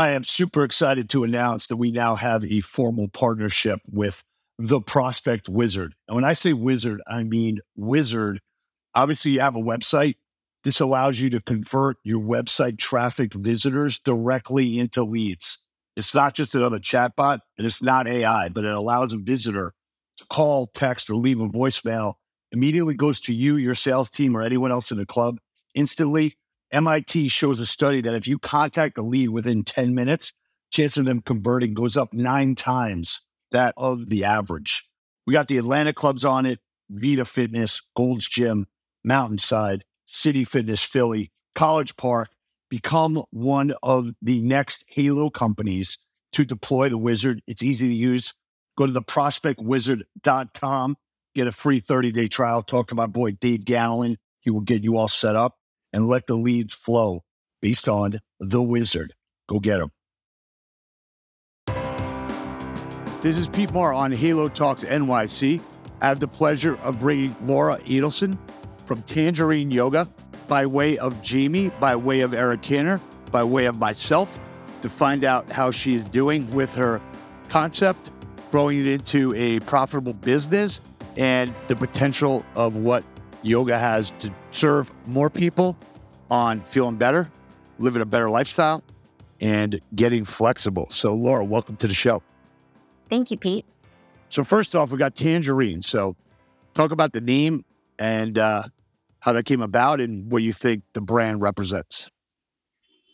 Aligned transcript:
I 0.00 0.12
am 0.12 0.24
super 0.24 0.64
excited 0.64 1.10
to 1.10 1.24
announce 1.24 1.66
that 1.66 1.76
we 1.76 1.90
now 1.90 2.14
have 2.14 2.42
a 2.42 2.62
formal 2.62 3.08
partnership 3.08 3.80
with 3.86 4.24
the 4.58 4.80
Prospect 4.80 5.46
Wizard. 5.46 5.94
And 6.08 6.14
when 6.14 6.24
I 6.24 6.32
say 6.32 6.54
wizard, 6.54 7.02
I 7.06 7.22
mean 7.22 7.58
wizard. 7.76 8.40
Obviously, 8.94 9.32
you 9.32 9.40
have 9.40 9.56
a 9.56 9.60
website. 9.60 10.14
This 10.64 10.80
allows 10.80 11.20
you 11.20 11.28
to 11.28 11.42
convert 11.42 11.98
your 12.02 12.18
website 12.18 12.78
traffic 12.78 13.34
visitors 13.34 13.98
directly 13.98 14.78
into 14.78 15.04
leads. 15.04 15.58
It's 15.96 16.14
not 16.14 16.32
just 16.32 16.54
another 16.54 16.78
chatbot 16.78 17.40
and 17.58 17.66
it's 17.66 17.82
not 17.82 18.08
AI, 18.08 18.48
but 18.48 18.64
it 18.64 18.72
allows 18.72 19.12
a 19.12 19.18
visitor 19.18 19.74
to 20.16 20.24
call, 20.30 20.68
text, 20.68 21.10
or 21.10 21.16
leave 21.16 21.42
a 21.42 21.46
voicemail. 21.46 22.14
Immediately 22.52 22.94
goes 22.94 23.20
to 23.20 23.34
you, 23.34 23.56
your 23.56 23.74
sales 23.74 24.08
team, 24.08 24.34
or 24.34 24.40
anyone 24.40 24.72
else 24.72 24.90
in 24.90 24.96
the 24.96 25.04
club 25.04 25.40
instantly 25.74 26.38
MIT 26.72 27.28
shows 27.28 27.58
a 27.58 27.66
study 27.66 28.00
that 28.00 28.14
if 28.14 28.28
you 28.28 28.38
contact 28.38 28.98
a 28.98 29.02
lead 29.02 29.30
within 29.30 29.64
10 29.64 29.94
minutes, 29.94 30.32
chance 30.70 30.96
of 30.96 31.04
them 31.04 31.20
converting 31.20 31.74
goes 31.74 31.96
up 31.96 32.12
nine 32.14 32.54
times 32.54 33.20
that 33.50 33.74
of 33.76 34.08
the 34.08 34.24
average. 34.24 34.84
We 35.26 35.32
got 35.32 35.48
the 35.48 35.58
Atlanta 35.58 35.92
clubs 35.92 36.24
on 36.24 36.46
it, 36.46 36.60
Vita 36.88 37.24
Fitness, 37.24 37.82
Gold's 37.96 38.28
Gym, 38.28 38.66
Mountainside, 39.04 39.82
City 40.06 40.44
Fitness 40.44 40.82
Philly, 40.82 41.32
College 41.54 41.96
Park. 41.96 42.28
Become 42.68 43.24
one 43.30 43.74
of 43.82 44.10
the 44.22 44.40
next 44.40 44.84
Halo 44.86 45.28
companies 45.28 45.98
to 46.32 46.44
deploy 46.44 46.88
the 46.88 46.98
wizard. 46.98 47.42
It's 47.48 47.64
easy 47.64 47.88
to 47.88 47.94
use. 47.94 48.32
Go 48.78 48.86
to 48.86 48.92
the 48.92 49.02
prospectwizard.com, 49.02 50.96
get 51.34 51.48
a 51.48 51.52
free 51.52 51.80
30 51.80 52.12
day 52.12 52.28
trial. 52.28 52.62
Talk 52.62 52.86
to 52.88 52.94
my 52.94 53.06
boy 53.06 53.32
Dave 53.32 53.64
Gallen. 53.64 54.18
He 54.38 54.50
will 54.50 54.60
get 54.60 54.84
you 54.84 54.96
all 54.96 55.08
set 55.08 55.34
up 55.34 55.59
and 55.92 56.08
let 56.08 56.26
the 56.26 56.36
leads 56.36 56.74
flow 56.74 57.22
based 57.60 57.88
on 57.88 58.20
the 58.38 58.62
wizard. 58.62 59.14
Go 59.48 59.58
get 59.58 59.78
them. 59.78 59.90
This 63.20 63.36
is 63.36 63.48
Pete 63.48 63.70
Moore 63.72 63.92
on 63.92 64.12
Halo 64.12 64.48
Talks 64.48 64.82
NYC. 64.82 65.60
I 66.00 66.06
have 66.06 66.20
the 66.20 66.28
pleasure 66.28 66.78
of 66.82 67.00
bringing 67.00 67.36
Laura 67.44 67.78
Adelson 67.80 68.38
from 68.86 69.02
Tangerine 69.02 69.70
Yoga 69.70 70.08
by 70.48 70.64
way 70.64 70.96
of 70.98 71.20
Jamie, 71.22 71.68
by 71.78 71.94
way 71.94 72.20
of 72.20 72.32
Eric 72.32 72.62
Canner, 72.62 72.98
by 73.30 73.44
way 73.44 73.66
of 73.66 73.78
myself 73.78 74.38
to 74.82 74.88
find 74.88 75.24
out 75.24 75.50
how 75.52 75.70
she 75.70 75.94
is 75.94 76.04
doing 76.04 76.50
with 76.52 76.74
her 76.74 77.00
concept, 77.48 78.10
growing 78.50 78.80
it 78.80 78.86
into 78.86 79.34
a 79.34 79.60
profitable 79.60 80.14
business, 80.14 80.80
and 81.16 81.54
the 81.68 81.76
potential 81.76 82.44
of 82.54 82.76
what 82.76 83.04
yoga 83.42 83.78
has 83.78 84.10
to 84.18 84.30
serve 84.52 84.92
more 85.06 85.30
people 85.30 85.76
on 86.30 86.60
feeling 86.60 86.96
better, 86.96 87.28
living 87.78 88.02
a 88.02 88.06
better 88.06 88.30
lifestyle, 88.30 88.82
and 89.40 89.80
getting 89.94 90.24
flexible. 90.24 90.86
So, 90.90 91.14
Laura, 91.14 91.44
welcome 91.44 91.76
to 91.76 91.88
the 91.88 91.94
show. 91.94 92.22
Thank 93.08 93.30
you, 93.30 93.36
Pete. 93.36 93.64
So, 94.28 94.44
first 94.44 94.76
off, 94.76 94.92
we 94.92 94.98
got 94.98 95.14
Tangerine. 95.14 95.82
So, 95.82 96.14
talk 96.74 96.92
about 96.92 97.12
the 97.12 97.20
name 97.20 97.64
and 97.98 98.38
uh, 98.38 98.64
how 99.20 99.32
that 99.32 99.44
came 99.44 99.62
about 99.62 100.00
and 100.00 100.30
what 100.30 100.42
you 100.42 100.52
think 100.52 100.84
the 100.92 101.00
brand 101.00 101.42
represents. 101.42 102.08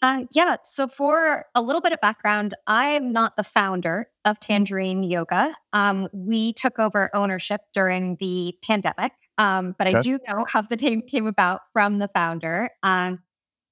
Uh, 0.03 0.25
yeah. 0.33 0.57
So, 0.65 0.89
for 0.89 1.47
a 1.55 1.63
little 1.63 1.81
bit 1.81 1.93
of 1.93 2.01
background, 2.01 2.55
I'm 2.67 3.13
not 3.13 3.37
the 3.37 3.43
founder 3.43 4.09
of 4.25 4.39
Tangerine 4.39 5.03
Yoga. 5.03 5.55
Um, 5.73 6.09
we 6.13 6.53
took 6.53 6.79
over 6.79 7.11
ownership 7.15 7.63
during 7.73 8.17
the 8.17 8.55
pandemic. 8.63 9.13
Um, 9.39 9.75
but 9.79 9.87
okay. 9.87 9.99
I 9.99 10.01
do 10.03 10.19
know 10.27 10.47
how 10.49 10.63
the 10.63 10.77
name 10.77 11.03
came 11.03 11.27
about 11.27 11.61
from 11.73 11.99
the 11.99 12.09
founder. 12.09 12.71
Um, 12.83 13.21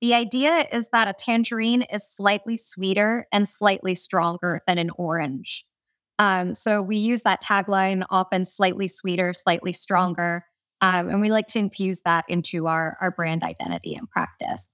the 0.01 0.15
idea 0.15 0.67
is 0.71 0.89
that 0.93 1.09
a 1.09 1.15
tangerine 1.15 1.83
is 1.83 2.07
slightly 2.07 2.57
sweeter 2.57 3.27
and 3.33 3.49
slightly 3.49 3.95
stronger 3.95 4.61
than 4.67 4.77
an 4.77 4.91
orange. 4.99 5.65
Um, 6.19 6.55
so 6.55 6.83
we 6.83 6.97
use 6.97 7.23
that 7.23 7.43
tagline 7.43 8.05
often 8.11 8.45
slightly 8.45 8.87
sweeter, 8.87 9.33
slightly 9.33 9.73
stronger. 9.73 10.45
Um, 10.81 11.09
and 11.09 11.21
we 11.21 11.31
like 11.31 11.47
to 11.49 11.59
infuse 11.59 12.03
that 12.03 12.25
into 12.29 12.67
our, 12.67 12.99
our 13.01 13.11
brand 13.11 13.43
identity 13.43 13.95
and 13.95 14.09
practice. 14.11 14.67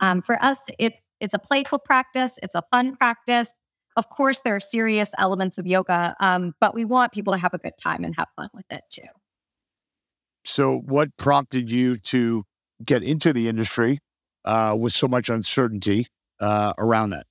Um, 0.00 0.22
for 0.22 0.42
us, 0.42 0.58
it's 0.78 1.02
it's 1.18 1.34
a 1.34 1.38
playful 1.38 1.78
practice, 1.78 2.38
it's 2.42 2.54
a 2.54 2.62
fun 2.70 2.94
practice. 2.94 3.52
Of 3.96 4.10
course, 4.10 4.42
there 4.42 4.54
are 4.54 4.60
serious 4.60 5.12
elements 5.18 5.56
of 5.56 5.66
yoga, 5.66 6.14
um, 6.20 6.54
but 6.60 6.74
we 6.74 6.84
want 6.84 7.12
people 7.12 7.32
to 7.32 7.38
have 7.38 7.54
a 7.54 7.58
good 7.58 7.78
time 7.82 8.04
and 8.04 8.14
have 8.16 8.28
fun 8.36 8.50
with 8.52 8.66
it 8.70 8.82
too. 8.90 9.08
So, 10.46 10.78
what 10.78 11.16
prompted 11.16 11.72
you 11.72 11.96
to 11.96 12.44
get 12.84 13.02
into 13.02 13.32
the 13.32 13.48
industry 13.48 13.98
uh, 14.44 14.76
with 14.78 14.92
so 14.92 15.08
much 15.08 15.28
uncertainty 15.28 16.06
uh, 16.40 16.72
around 16.78 17.10
that? 17.10 17.26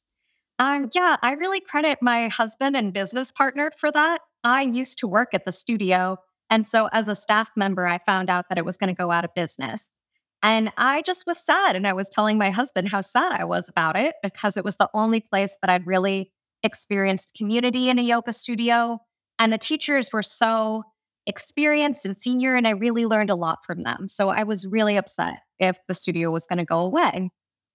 Um, 0.59 0.89
yeah, 0.93 1.15
I 1.21 1.31
really 1.31 1.61
credit 1.61 1.99
my 2.01 2.27
husband 2.27 2.75
and 2.75 2.91
business 2.91 3.31
partner 3.31 3.71
for 3.77 3.89
that. 3.89 4.19
I 4.43 4.63
used 4.63 4.99
to 4.99 5.07
work 5.07 5.29
at 5.33 5.45
the 5.45 5.53
studio. 5.53 6.17
And 6.49 6.67
so, 6.67 6.89
as 6.91 7.07
a 7.07 7.15
staff 7.15 7.49
member, 7.55 7.87
I 7.87 7.99
found 7.99 8.29
out 8.29 8.49
that 8.49 8.57
it 8.57 8.65
was 8.65 8.75
going 8.75 8.93
to 8.93 8.93
go 8.93 9.11
out 9.11 9.23
of 9.23 9.33
business. 9.33 9.87
And 10.43 10.73
I 10.75 11.01
just 11.01 11.25
was 11.25 11.39
sad. 11.39 11.77
And 11.77 11.87
I 11.87 11.93
was 11.93 12.09
telling 12.09 12.37
my 12.37 12.49
husband 12.49 12.89
how 12.89 12.99
sad 12.99 13.31
I 13.31 13.45
was 13.45 13.69
about 13.69 13.95
it 13.95 14.15
because 14.23 14.57
it 14.57 14.65
was 14.65 14.75
the 14.75 14.89
only 14.93 15.21
place 15.21 15.57
that 15.61 15.71
I'd 15.71 15.87
really 15.87 16.33
experienced 16.63 17.31
community 17.33 17.87
in 17.89 17.97
a 17.97 18.03
yoga 18.03 18.33
studio. 18.33 18.99
And 19.39 19.53
the 19.53 19.57
teachers 19.57 20.11
were 20.11 20.21
so 20.21 20.83
experienced 21.27 22.05
and 22.05 22.15
senior, 22.15 22.55
and 22.55 22.67
I 22.67 22.71
really 22.71 23.05
learned 23.05 23.29
a 23.29 23.35
lot 23.35 23.65
from 23.65 23.83
them. 23.83 24.07
So 24.07 24.29
I 24.29 24.43
was 24.43 24.65
really 24.65 24.97
upset 24.97 25.39
if 25.59 25.77
the 25.87 25.93
studio 25.93 26.31
was 26.31 26.45
going 26.45 26.59
to 26.59 26.65
go 26.65 26.79
away. 26.81 27.29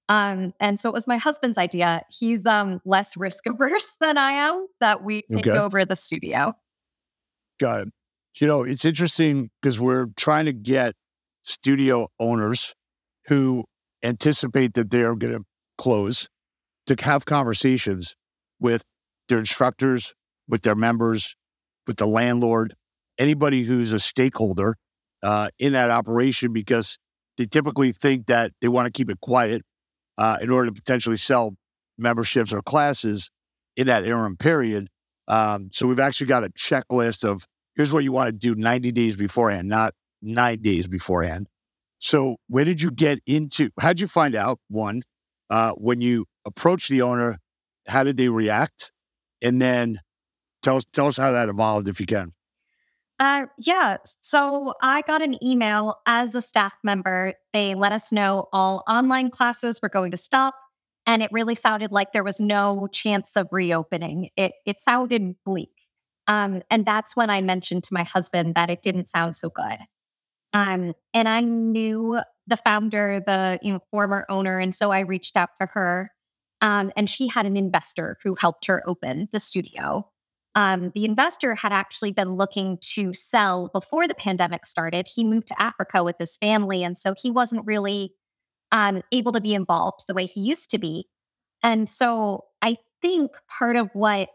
Um, 0.08 0.52
and 0.58 0.78
so 0.78 0.88
it 0.88 0.92
was 0.92 1.06
my 1.06 1.18
husband's 1.18 1.56
idea. 1.56 2.02
He's 2.10 2.44
um, 2.44 2.80
less 2.84 3.16
risk 3.16 3.44
averse 3.46 3.94
than 4.00 4.18
I 4.18 4.32
am 4.32 4.66
that 4.80 5.04
we 5.04 5.22
take 5.30 5.46
okay. 5.46 5.58
over 5.58 5.84
the 5.84 5.96
studio. 5.96 6.54
Got 7.58 7.82
it. 7.82 7.88
You 8.40 8.46
know, 8.46 8.62
it's 8.62 8.84
interesting 8.84 9.50
because 9.60 9.78
we're 9.80 10.06
trying 10.16 10.46
to 10.46 10.52
get 10.52 10.94
studio 11.42 12.08
owners 12.18 12.74
who 13.26 13.64
anticipate 14.02 14.74
that 14.74 14.90
they're 14.90 15.14
going 15.14 15.38
to 15.38 15.44
close 15.78 16.28
to 16.86 16.96
have 17.00 17.24
conversations 17.24 18.14
with 18.58 18.84
their 19.28 19.38
instructors, 19.38 20.14
with 20.48 20.62
their 20.62 20.74
members, 20.74 21.34
with 21.86 21.96
the 21.96 22.06
landlord, 22.06 22.74
anybody 23.20 23.62
who's 23.62 23.92
a 23.92 24.00
stakeholder 24.00 24.74
uh, 25.22 25.50
in 25.58 25.74
that 25.74 25.90
operation 25.90 26.52
because 26.52 26.98
they 27.36 27.44
typically 27.44 27.92
think 27.92 28.26
that 28.26 28.52
they 28.60 28.68
want 28.68 28.86
to 28.86 28.90
keep 28.90 29.10
it 29.10 29.20
quiet 29.20 29.62
uh, 30.18 30.38
in 30.40 30.50
order 30.50 30.66
to 30.66 30.72
potentially 30.72 31.16
sell 31.16 31.54
memberships 31.98 32.52
or 32.52 32.62
classes 32.62 33.30
in 33.76 33.86
that 33.86 34.04
interim 34.04 34.36
period. 34.36 34.88
Um, 35.28 35.68
so 35.72 35.86
we've 35.86 36.00
actually 36.00 36.26
got 36.26 36.42
a 36.42 36.48
checklist 36.48 37.24
of 37.24 37.46
here's 37.76 37.92
what 37.92 38.02
you 38.02 38.10
want 38.10 38.28
to 38.28 38.32
do 38.32 38.54
90 38.54 38.90
days 38.92 39.16
beforehand, 39.16 39.68
not 39.68 39.94
nine 40.22 40.60
days 40.60 40.88
beforehand. 40.88 41.46
So 41.98 42.36
where 42.48 42.64
did 42.64 42.80
you 42.80 42.90
get 42.90 43.20
into? 43.26 43.70
How 43.78 43.88
did 43.88 44.00
you 44.00 44.08
find 44.08 44.34
out? 44.34 44.58
One, 44.68 45.02
uh, 45.50 45.72
when 45.72 46.00
you 46.00 46.24
approached 46.46 46.88
the 46.88 47.02
owner, 47.02 47.38
how 47.86 48.02
did 48.02 48.16
they 48.16 48.28
react? 48.28 48.90
And 49.42 49.60
then 49.60 50.00
tell 50.62 50.76
us 50.76 50.84
tell 50.92 51.06
us 51.06 51.16
how 51.16 51.32
that 51.32 51.48
evolved 51.48 51.88
if 51.88 52.00
you 52.00 52.06
can. 52.06 52.32
Uh, 53.20 53.44
yeah. 53.58 53.98
So 54.06 54.72
I 54.80 55.02
got 55.02 55.20
an 55.20 55.42
email 55.44 55.96
as 56.06 56.34
a 56.34 56.40
staff 56.40 56.72
member. 56.82 57.34
They 57.52 57.74
let 57.74 57.92
us 57.92 58.10
know 58.10 58.48
all 58.50 58.82
online 58.88 59.28
classes 59.28 59.82
were 59.82 59.90
going 59.90 60.10
to 60.12 60.16
stop. 60.16 60.54
And 61.06 61.22
it 61.22 61.30
really 61.30 61.54
sounded 61.54 61.92
like 61.92 62.12
there 62.12 62.24
was 62.24 62.40
no 62.40 62.88
chance 62.90 63.36
of 63.36 63.48
reopening. 63.52 64.30
It, 64.36 64.52
it 64.64 64.80
sounded 64.80 65.34
bleak. 65.44 65.68
Um, 66.28 66.62
and 66.70 66.86
that's 66.86 67.14
when 67.14 67.28
I 67.28 67.42
mentioned 67.42 67.84
to 67.84 67.94
my 67.94 68.04
husband 68.04 68.54
that 68.54 68.70
it 68.70 68.80
didn't 68.80 69.08
sound 69.08 69.36
so 69.36 69.50
good. 69.50 69.78
Um, 70.54 70.94
and 71.12 71.28
I 71.28 71.40
knew 71.40 72.20
the 72.46 72.56
founder, 72.56 73.22
the 73.24 73.58
you 73.60 73.74
know, 73.74 73.80
former 73.90 74.24
owner. 74.30 74.58
And 74.58 74.74
so 74.74 74.92
I 74.92 75.00
reached 75.00 75.36
out 75.36 75.50
to 75.60 75.66
her. 75.66 76.10
Um, 76.62 76.90
and 76.96 77.08
she 77.08 77.28
had 77.28 77.44
an 77.44 77.56
investor 77.56 78.16
who 78.22 78.34
helped 78.34 78.66
her 78.66 78.82
open 78.86 79.28
the 79.30 79.40
studio 79.40 80.10
um, 80.54 80.90
the 80.94 81.04
investor 81.04 81.54
had 81.54 81.72
actually 81.72 82.12
been 82.12 82.34
looking 82.34 82.78
to 82.94 83.14
sell 83.14 83.68
before 83.68 84.08
the 84.08 84.14
pandemic 84.14 84.66
started. 84.66 85.06
He 85.06 85.22
moved 85.22 85.48
to 85.48 85.62
Africa 85.62 86.02
with 86.02 86.16
his 86.18 86.36
family, 86.36 86.82
and 86.82 86.98
so 86.98 87.14
he 87.20 87.30
wasn't 87.30 87.66
really 87.66 88.14
um, 88.72 89.02
able 89.12 89.32
to 89.32 89.40
be 89.40 89.54
involved 89.54 90.04
the 90.06 90.14
way 90.14 90.26
he 90.26 90.40
used 90.40 90.70
to 90.70 90.78
be. 90.78 91.06
And 91.62 91.88
so 91.88 92.44
I 92.62 92.76
think 93.00 93.32
part 93.48 93.76
of 93.76 93.90
what 93.92 94.30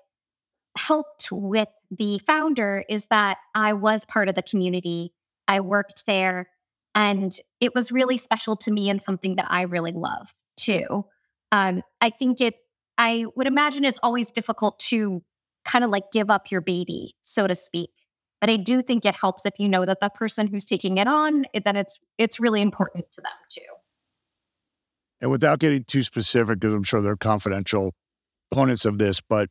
helped 0.78 1.30
with 1.32 1.70
the 1.92 2.20
founder 2.20 2.84
is 2.90 3.08
that 3.08 3.38
I 3.54 3.74
was 3.74 4.06
part 4.06 4.30
of 4.30 4.36
the 4.36 4.42
community. 4.42 5.14
I 5.48 5.60
worked 5.60 6.06
there, 6.06 6.50
and 6.94 7.38
it 7.60 7.76
was 7.76 7.92
really 7.92 8.18
special 8.18 8.56
to 8.58 8.72
me 8.72 8.90
and 8.90 9.02
something 9.02 9.36
that 9.36 9.48
I 9.50 9.64
really 9.64 9.92
love 9.92 10.34
too. 10.58 11.06
Um, 11.52 11.82
I 12.00 12.10
think 12.10 12.40
it, 12.40 12.56
I 12.98 13.26
would 13.36 13.48
imagine, 13.48 13.84
is 13.84 14.00
always 14.02 14.32
difficult 14.32 14.80
to 14.80 15.22
kind 15.66 15.84
of 15.84 15.90
like 15.90 16.12
give 16.12 16.30
up 16.30 16.52
your 16.52 16.62
baby, 16.62 17.16
so 17.22 17.48
to 17.48 17.56
speak. 17.56 17.90
But 18.42 18.50
I 18.50 18.58
do 18.58 18.82
think 18.82 19.06
it 19.06 19.16
helps 19.16 19.46
if 19.46 19.54
you 19.58 19.68
know 19.68 19.86
that 19.86 20.00
the 20.02 20.10
person 20.10 20.48
who's 20.48 20.66
taking 20.66 20.98
it 20.98 21.08
on, 21.08 21.46
then 21.64 21.76
it's 21.76 22.00
it's 22.18 22.40
really 22.40 22.62
important 22.62 23.12
to 23.12 23.22
them 23.22 23.32
too. 23.50 23.62
And 25.22 25.32
without 25.32 25.60
getting 25.60 25.84
too 25.84 26.04
specific, 26.04 26.60
because 26.60 26.74
I'm 26.74 26.84
sure 26.84 27.02
they're 27.02 27.16
confidential 27.16 27.94
opponents 28.52 28.86
of 28.86 28.98
this, 28.98 29.22
but 29.22 29.50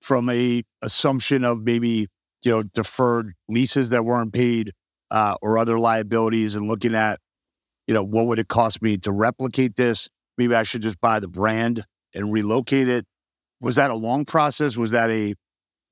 from 0.00 0.28
a 0.30 0.62
assumption 0.82 1.44
of 1.44 1.62
maybe 1.62 2.08
you 2.42 2.50
know 2.50 2.62
deferred 2.62 3.34
leases 3.48 3.90
that 3.90 4.04
weren't 4.04 4.32
paid 4.32 4.72
uh, 5.10 5.36
or 5.42 5.58
other 5.58 5.78
liabilities, 5.78 6.56
and 6.56 6.66
looking 6.68 6.94
at 6.94 7.20
you 7.86 7.94
know 7.94 8.02
what 8.02 8.26
would 8.26 8.38
it 8.38 8.48
cost 8.48 8.82
me 8.82 8.96
to 8.98 9.12
replicate 9.12 9.76
this? 9.76 10.08
Maybe 10.38 10.54
I 10.54 10.64
should 10.64 10.82
just 10.82 11.00
buy 11.00 11.20
the 11.20 11.28
brand 11.28 11.84
and 12.14 12.32
relocate 12.32 12.88
it. 12.88 13.06
Was 13.60 13.76
that 13.76 13.90
a 13.90 13.94
long 13.94 14.24
process? 14.24 14.76
Was 14.76 14.90
that 14.90 15.10
a 15.10 15.34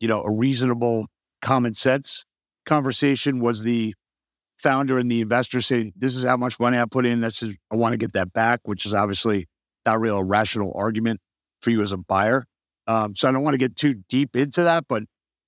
you 0.00 0.08
know 0.08 0.22
a 0.22 0.34
reasonable 0.34 1.06
common 1.42 1.74
sense 1.74 2.24
conversation? 2.66 3.40
Was 3.40 3.62
the 3.62 3.94
founder 4.58 4.98
and 4.98 5.10
the 5.10 5.20
investor 5.20 5.60
saying, 5.60 5.92
"This 5.96 6.16
is 6.16 6.24
how 6.24 6.36
much 6.36 6.58
money 6.60 6.78
I 6.78 6.84
put 6.86 7.06
in. 7.06 7.20
This 7.20 7.42
is 7.42 7.54
I 7.70 7.76
want 7.76 7.92
to 7.92 7.98
get 7.98 8.12
that 8.12 8.32
back," 8.32 8.60
which 8.64 8.86
is 8.86 8.94
obviously 8.94 9.46
not 9.86 10.00
real 10.00 10.18
a 10.18 10.24
rational 10.24 10.72
argument 10.74 11.20
for 11.60 11.70
you 11.70 11.82
as 11.82 11.92
a 11.92 11.96
buyer. 11.96 12.46
Um, 12.86 13.16
so 13.16 13.28
I 13.28 13.32
don't 13.32 13.42
want 13.42 13.54
to 13.54 13.58
get 13.58 13.76
too 13.76 13.94
deep 14.08 14.36
into 14.36 14.62
that, 14.62 14.84
but 14.88 15.04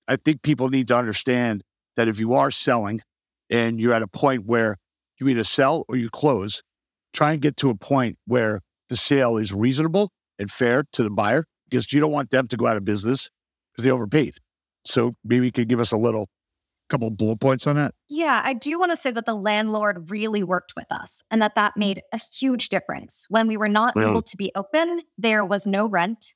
I 0.08 0.16
think 0.16 0.42
people 0.42 0.68
need 0.68 0.88
to 0.88 0.96
understand 0.96 1.62
that 1.96 2.08
if 2.08 2.18
you 2.18 2.34
are 2.34 2.50
selling 2.50 3.00
and 3.50 3.80
you're 3.80 3.92
at 3.92 4.02
a 4.02 4.08
point 4.08 4.46
where 4.46 4.76
you 5.18 5.28
either 5.28 5.44
sell 5.44 5.84
or 5.88 5.96
you 5.96 6.08
close, 6.10 6.62
try 7.12 7.32
and 7.32 7.42
get 7.42 7.56
to 7.58 7.70
a 7.70 7.74
point 7.74 8.18
where 8.26 8.60
the 8.88 8.96
sale 8.96 9.36
is 9.36 9.52
reasonable 9.52 10.10
and 10.38 10.50
fair 10.50 10.84
to 10.92 11.02
the 11.02 11.10
buyer 11.10 11.44
because 11.68 11.92
you 11.92 12.00
don't 12.00 12.12
want 12.12 12.30
them 12.30 12.46
to 12.48 12.56
go 12.56 12.66
out 12.66 12.76
of 12.76 12.84
business 12.84 13.30
because 13.72 13.84
they 13.84 13.90
overpaid. 13.90 14.34
So 14.84 15.14
maybe 15.24 15.46
you 15.46 15.52
could 15.52 15.68
give 15.68 15.80
us 15.80 15.92
a 15.92 15.96
little 15.96 16.28
couple 16.88 17.10
bullet 17.10 17.40
points 17.40 17.66
on 17.66 17.76
that? 17.76 17.94
Yeah, 18.08 18.40
I 18.44 18.54
do 18.54 18.78
want 18.78 18.92
to 18.92 18.96
say 18.96 19.10
that 19.10 19.26
the 19.26 19.34
landlord 19.34 20.10
really 20.10 20.42
worked 20.42 20.74
with 20.76 20.86
us 20.90 21.22
and 21.30 21.42
that 21.42 21.54
that 21.54 21.76
made 21.76 22.02
a 22.12 22.20
huge 22.32 22.68
difference. 22.68 23.26
When 23.28 23.48
we 23.48 23.56
were 23.56 23.68
not 23.68 23.96
able 23.96 24.22
to 24.22 24.36
be 24.36 24.52
open, 24.54 25.02
there 25.18 25.44
was 25.44 25.66
no 25.66 25.86
rent. 25.86 26.34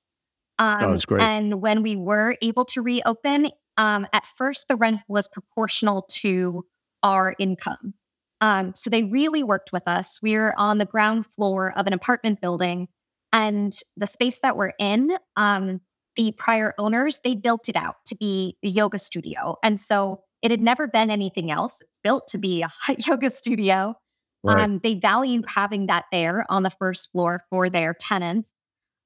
Um, 0.58 0.78
oh, 0.80 0.90
that's 0.90 1.06
great. 1.06 1.22
And 1.22 1.62
when 1.62 1.82
we 1.82 1.96
were 1.96 2.36
able 2.42 2.64
to 2.66 2.82
reopen, 2.82 3.50
um, 3.76 4.06
at 4.12 4.26
first 4.26 4.68
the 4.68 4.76
rent 4.76 5.00
was 5.08 5.28
proportional 5.28 6.02
to 6.10 6.64
our 7.02 7.34
income. 7.38 7.94
Um, 8.42 8.74
so 8.74 8.90
they 8.90 9.04
really 9.04 9.42
worked 9.42 9.72
with 9.72 9.86
us. 9.86 10.18
We 10.22 10.34
are 10.34 10.54
on 10.56 10.78
the 10.78 10.86
ground 10.86 11.26
floor 11.26 11.72
of 11.76 11.86
an 11.86 11.92
apartment 11.92 12.40
building, 12.40 12.88
and 13.32 13.78
the 13.96 14.06
space 14.06 14.40
that 14.40 14.56
we're 14.56 14.72
in, 14.78 15.16
um, 15.36 15.80
the 16.16 16.32
prior 16.32 16.74
owners, 16.78 17.20
they 17.24 17.34
built 17.34 17.68
it 17.68 17.76
out 17.76 17.96
to 18.06 18.16
be 18.16 18.56
a 18.64 18.68
yoga 18.68 18.98
studio. 18.98 19.56
And 19.62 19.78
so 19.78 20.22
it 20.42 20.50
had 20.50 20.60
never 20.60 20.88
been 20.88 21.10
anything 21.10 21.50
else. 21.50 21.78
It's 21.80 21.96
built 22.02 22.28
to 22.28 22.38
be 22.38 22.62
a 22.62 22.70
yoga 23.06 23.30
studio. 23.30 23.94
Right. 24.42 24.62
Um, 24.62 24.80
they 24.82 24.94
valued 24.94 25.44
having 25.48 25.86
that 25.86 26.06
there 26.10 26.46
on 26.48 26.62
the 26.62 26.70
first 26.70 27.10
floor 27.12 27.44
for 27.50 27.68
their 27.68 27.94
tenants. 27.94 28.56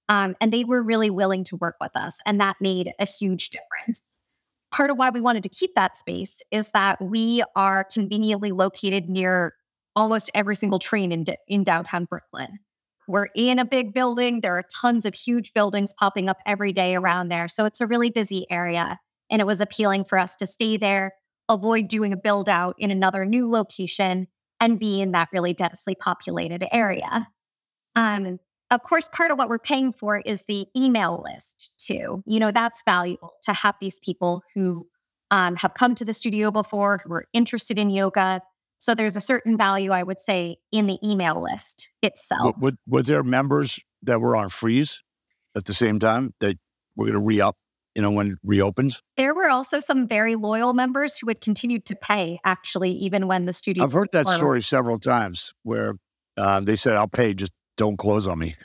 Um, 0.09 0.37
and 0.41 0.53
they 0.53 0.65
were 0.65 0.83
really 0.83 1.11
willing 1.11 1.45
to 1.45 1.57
work 1.57 1.77
with 1.81 1.97
us. 1.97 2.19
And 2.25 2.41
that 2.41 2.57
made 2.61 2.93
a 2.99 3.07
huge 3.07 3.51
difference. 3.51 4.19
Part 4.71 4.91
of 4.91 4.97
why 4.97 5.11
we 5.11 5.21
wanted 5.21 5.43
to 5.45 5.49
keep 5.49 5.75
that 5.75 5.97
space 5.97 6.41
is 6.51 6.71
that 6.73 7.01
we 7.01 7.43
are 7.57 7.85
conveniently 7.85 8.53
located 8.53 9.09
near 9.09 9.55
almost 9.97 10.31
every 10.35 10.57
single 10.57 10.79
train 10.79 11.13
in, 11.13 11.25
in 11.49 11.65
downtown 11.65 12.05
Brooklyn. 12.05 12.59
We're 13.09 13.29
in 13.35 13.59
a 13.59 13.65
big 13.65 13.93
building. 13.93 14.41
There 14.41 14.57
are 14.57 14.65
tons 14.75 15.05
of 15.07 15.15
huge 15.15 15.53
buildings 15.53 15.95
popping 15.99 16.29
up 16.29 16.39
every 16.47 16.73
day 16.73 16.95
around 16.95 17.29
there. 17.29 17.49
So 17.49 17.65
it's 17.65 17.81
a 17.81 17.87
really 17.87 18.11
busy 18.11 18.47
area. 18.51 18.99
And 19.31 19.41
it 19.41 19.47
was 19.47 19.61
appealing 19.61 20.05
for 20.05 20.19
us 20.19 20.37
to 20.37 20.47
stay 20.47 20.77
there 20.77 21.15
avoid 21.49 21.89
doing 21.89 22.13
a 22.13 22.17
build 22.17 22.49
out 22.49 22.75
in 22.79 22.91
another 22.91 23.25
new 23.25 23.51
location 23.51 24.27
and 24.61 24.79
be 24.79 25.01
in 25.01 25.13
that 25.13 25.29
really 25.33 25.53
densely 25.53 25.95
populated 25.95 26.65
area. 26.73 27.29
Um, 27.97 28.39
of 28.71 28.83
course, 28.83 29.09
part 29.13 29.31
of 29.31 29.39
what 29.39 29.49
we're 29.49 29.59
paying 29.59 29.93
for 29.93 30.21
is 30.21 30.45
the 30.49 30.67
email 30.77 31.23
list 31.25 31.71
too. 31.79 32.23
You 32.27 32.41
know, 32.41 32.51
that's 32.51 32.83
valuable 32.85 33.35
to 33.45 33.53
have 33.53 33.75
these 33.81 34.01
people 34.01 34.43
who 34.55 34.87
um, 35.31 35.57
have 35.57 35.75
come 35.75 35.95
to 35.97 36.05
the 36.05 36.15
studio 36.15 36.51
before, 36.51 37.01
who 37.05 37.13
are 37.13 37.27
interested 37.33 37.79
in 37.79 37.91
yoga. 37.91 38.41
So 38.79 38.95
there's 38.95 39.17
a 39.17 39.21
certain 39.21 39.57
value, 39.57 39.91
I 39.91 40.03
would 40.03 40.21
say, 40.21 40.57
in 40.71 40.87
the 40.87 40.99
email 41.03 41.43
list 41.43 41.89
itself. 42.03 42.57
Was, 42.59 42.75
was 42.87 43.07
there 43.07 43.23
members 43.23 43.81
that 44.03 44.21
were 44.21 44.37
on 44.37 44.49
freeze 44.49 45.03
at 45.57 45.65
the 45.65 45.75
same 45.75 45.99
time 45.99 46.35
that 46.41 46.57
were 46.97 47.07
going 47.07 47.15
to 47.15 47.25
re 47.25 47.41
up 47.41 47.57
you 47.95 48.03
know, 48.03 48.11
when 48.11 48.33
it 48.33 48.39
reopens? 48.43 49.03
There 49.17 49.35
were 49.35 49.49
also 49.49 49.81
some 49.81 50.07
very 50.09 50.35
loyal 50.35 50.73
members 50.73 51.19
who 51.19 51.29
had 51.29 51.41
continued 51.41 51.87
to 51.87 51.97
pay, 51.97 52.41
actually, 52.45 52.91
even 52.91 53.29
when 53.29 53.47
the 53.47 53.53
studio. 53.53 53.85
I've 53.85 53.93
heard 53.93 54.11
that 54.13 54.27
story 54.27 54.63
several 54.63 54.99
times 54.99 55.55
where 55.63 55.95
um, 56.37 56.65
they 56.65 56.77
said, 56.77 56.95
"I'll 56.95 57.09
pay, 57.09 57.35
just 57.35 57.53
don't 57.77 57.97
close 57.97 58.27
on 58.27 58.39
me." 58.39 58.57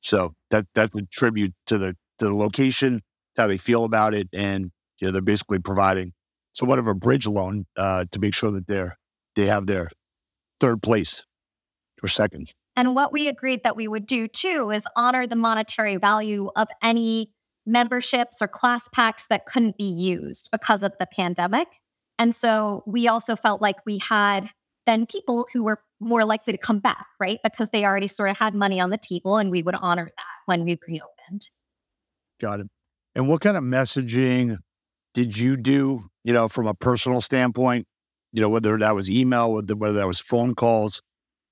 So 0.00 0.34
that 0.50 0.66
that's 0.74 0.94
a 0.94 1.02
tribute 1.02 1.52
to 1.66 1.78
the 1.78 1.96
to 2.18 2.26
the 2.26 2.34
location, 2.34 3.02
how 3.36 3.46
they 3.46 3.58
feel 3.58 3.84
about 3.84 4.14
it, 4.14 4.28
and 4.32 4.70
you 5.00 5.08
know, 5.08 5.12
they're 5.12 5.22
basically 5.22 5.58
providing 5.58 6.12
somewhat 6.52 6.78
of 6.78 6.86
a 6.86 6.94
bridge 6.94 7.26
loan 7.26 7.66
uh, 7.76 8.04
to 8.10 8.20
make 8.20 8.34
sure 8.34 8.50
that 8.50 8.66
they're 8.66 8.96
they 9.36 9.46
have 9.46 9.66
their 9.66 9.90
third 10.60 10.82
place 10.82 11.24
or 12.02 12.08
second. 12.08 12.52
And 12.76 12.94
what 12.94 13.12
we 13.12 13.28
agreed 13.28 13.62
that 13.64 13.76
we 13.76 13.86
would 13.88 14.06
do 14.06 14.28
too 14.28 14.70
is 14.70 14.86
honor 14.96 15.26
the 15.26 15.36
monetary 15.36 15.96
value 15.96 16.50
of 16.56 16.68
any 16.82 17.30
memberships 17.66 18.40
or 18.40 18.48
class 18.48 18.88
packs 18.88 19.26
that 19.28 19.46
couldn't 19.46 19.76
be 19.76 19.84
used 19.84 20.48
because 20.50 20.82
of 20.82 20.92
the 20.98 21.06
pandemic. 21.06 21.68
And 22.18 22.34
so 22.34 22.82
we 22.86 23.08
also 23.08 23.36
felt 23.36 23.60
like 23.60 23.76
we 23.86 23.98
had 23.98 24.50
then 24.86 25.06
people 25.06 25.46
who 25.52 25.62
were 25.62 25.80
more 26.00 26.24
likely 26.24 26.52
to 26.52 26.58
come 26.58 26.80
back, 26.80 27.06
right? 27.20 27.38
Because 27.44 27.70
they 27.70 27.84
already 27.84 28.08
sort 28.08 28.30
of 28.30 28.38
had 28.38 28.54
money 28.54 28.80
on 28.80 28.90
the 28.90 28.98
table 28.98 29.36
and 29.36 29.50
we 29.50 29.62
would 29.62 29.76
honor 29.76 30.06
that 30.06 30.36
when 30.46 30.64
we 30.64 30.78
reopened. 30.88 31.50
Got 32.40 32.60
it. 32.60 32.66
And 33.14 33.28
what 33.28 33.40
kind 33.40 33.56
of 33.56 33.62
messaging 33.62 34.56
did 35.14 35.36
you 35.36 35.56
do, 35.56 36.06
you 36.24 36.32
know, 36.32 36.48
from 36.48 36.66
a 36.66 36.74
personal 36.74 37.20
standpoint? 37.20 37.86
You 38.32 38.40
know, 38.40 38.48
whether 38.48 38.76
that 38.78 38.94
was 38.94 39.10
email, 39.10 39.52
whether 39.52 39.92
that 39.92 40.06
was 40.06 40.20
phone 40.20 40.54
calls. 40.54 41.02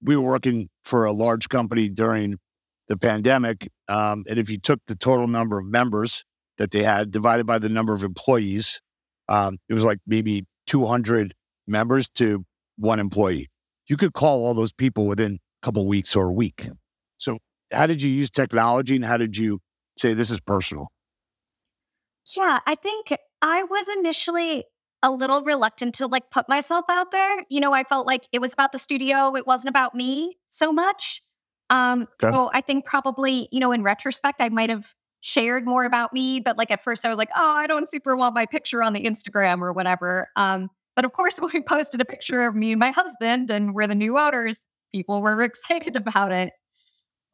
We 0.03 0.17
were 0.17 0.23
working 0.23 0.69
for 0.82 1.05
a 1.05 1.12
large 1.12 1.49
company 1.50 1.91
during 1.91 2.38
the 2.88 2.97
pandemic. 2.97 3.69
Um, 3.88 4.25
and 4.29 4.38
if 4.38 4.50
you 4.50 4.59
took 4.59 4.81
the 4.87 4.97
total 4.97 5.27
number 5.27 5.59
of 5.59 5.67
members 5.67 6.25
that 6.59 6.71
they 6.71 6.82
had 6.82 7.11
divided 7.11 7.47
by 7.47 7.59
the 7.59 7.69
number 7.69 7.93
of 7.93 8.03
employees, 8.03 8.81
um, 9.29 9.59
it 9.69 9.75
was 9.75 9.85
like 9.85 9.99
maybe 10.06 10.44
200 10.67 11.35
members 11.67 12.11
to 12.11 12.44
one 12.77 12.99
employee. 12.99 13.49
You 13.88 13.97
could 13.97 14.12
call 14.12 14.44
all 14.44 14.55
those 14.55 14.73
people 14.73 15.06
within 15.06 15.35
a 15.35 15.65
couple 15.65 15.87
weeks 15.87 16.17
or 16.17 16.29
a 16.29 16.32
week. 16.32 16.69
So, 17.19 17.38
how 17.73 17.87
did 17.87 18.03
you 18.03 18.11
use 18.11 18.31
technology 18.31 18.97
and 18.97 19.05
how 19.05 19.17
did 19.17 19.37
you 19.37 19.61
say 19.97 20.15
this 20.15 20.31
is 20.31 20.41
personal? 20.41 20.88
Yeah, 22.37 22.58
I 22.67 22.75
think 22.75 23.15
I 23.43 23.63
was 23.63 23.87
initially 23.99 24.65
a 25.03 25.11
little 25.11 25.43
reluctant 25.43 25.95
to 25.97 26.07
like 26.07 26.31
put 26.31 26.49
myself 26.49 26.85
out 26.91 27.11
there. 27.11 27.45
You 27.49 27.61
know, 27.61 27.73
I 27.73 27.85
felt 27.85 28.07
like 28.07 28.29
it 28.33 28.41
was 28.41 28.53
about 28.53 28.73
the 28.73 28.79
studio, 28.79 29.35
it 29.37 29.47
wasn't 29.47 29.71
about 29.71 29.95
me 29.95 30.37
so 30.45 30.73
much. 30.73 31.23
Um, 31.71 32.09
okay. 32.23 32.33
So 32.33 32.51
I 32.53 32.61
think 32.61 32.85
probably, 32.85 33.49
you 33.53 33.61
know, 33.61 33.73
in 33.73 33.83
retrospect, 33.83 34.41
I 34.41 34.49
might 34.49 34.71
have 34.71 34.93
shared 35.21 35.65
more 35.65 35.85
about 35.85 36.13
me, 36.13 36.41
but 36.41 36.59
like 36.59 36.71
at 36.71 36.83
first 36.83 37.05
I 37.05 37.09
was 37.09 37.19
like, 37.19 37.31
oh, 37.37 37.55
I 37.57 37.67
don't 37.67 37.91
super 37.91 38.17
want 38.17 38.35
my 38.35 38.47
picture 38.47 38.83
on 38.83 38.93
the 38.93 39.05
Instagram 39.05 39.61
or 39.61 39.73
whatever. 39.73 40.29
Um, 40.37 40.69
but 40.97 41.05
of 41.05 41.13
course, 41.13 41.37
when 41.41 41.51
we 41.55 41.63
posted 41.63 42.01
a 42.01 42.05
picture 42.05 42.47
of 42.47 42.55
me 42.55 42.73
and 42.73 42.81
my 42.81 42.91
husband 42.91 43.51
and 43.51 43.75
we're 43.75 43.87
the 43.87 43.95
new 43.95 44.19
owners, 44.19 44.59
people 44.93 45.23
were 45.23 45.43
excited 45.43 45.97
about 45.97 46.33
it. 46.33 46.53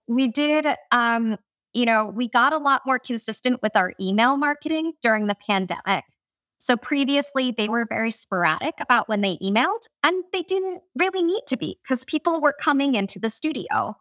We 0.09 0.29
did, 0.29 0.67
um, 0.93 1.37
you 1.73 1.85
know, 1.85 2.07
we 2.07 2.29
got 2.29 2.53
a 2.53 2.59
lot 2.59 2.83
more 2.87 2.99
consistent 2.99 3.61
with 3.61 3.75
our 3.75 3.93
email 4.01 4.37
marketing 4.37 4.93
during 5.03 5.27
the 5.27 5.35
pandemic. 5.35 6.05
So 6.59 6.77
previously, 6.77 7.53
they 7.57 7.69
were 7.69 7.87
very 7.89 8.11
sporadic 8.11 8.75
about 8.81 9.09
when 9.09 9.21
they 9.21 9.37
emailed, 9.39 9.87
and 10.03 10.25
they 10.33 10.43
didn't 10.43 10.83
really 10.99 11.23
need 11.23 11.43
to 11.49 11.57
be 11.57 11.79
because 11.83 12.05
people 12.05 12.41
were 12.41 12.55
coming 12.59 12.95
into 12.95 13.19
the 13.19 13.31
studio. 13.31 13.97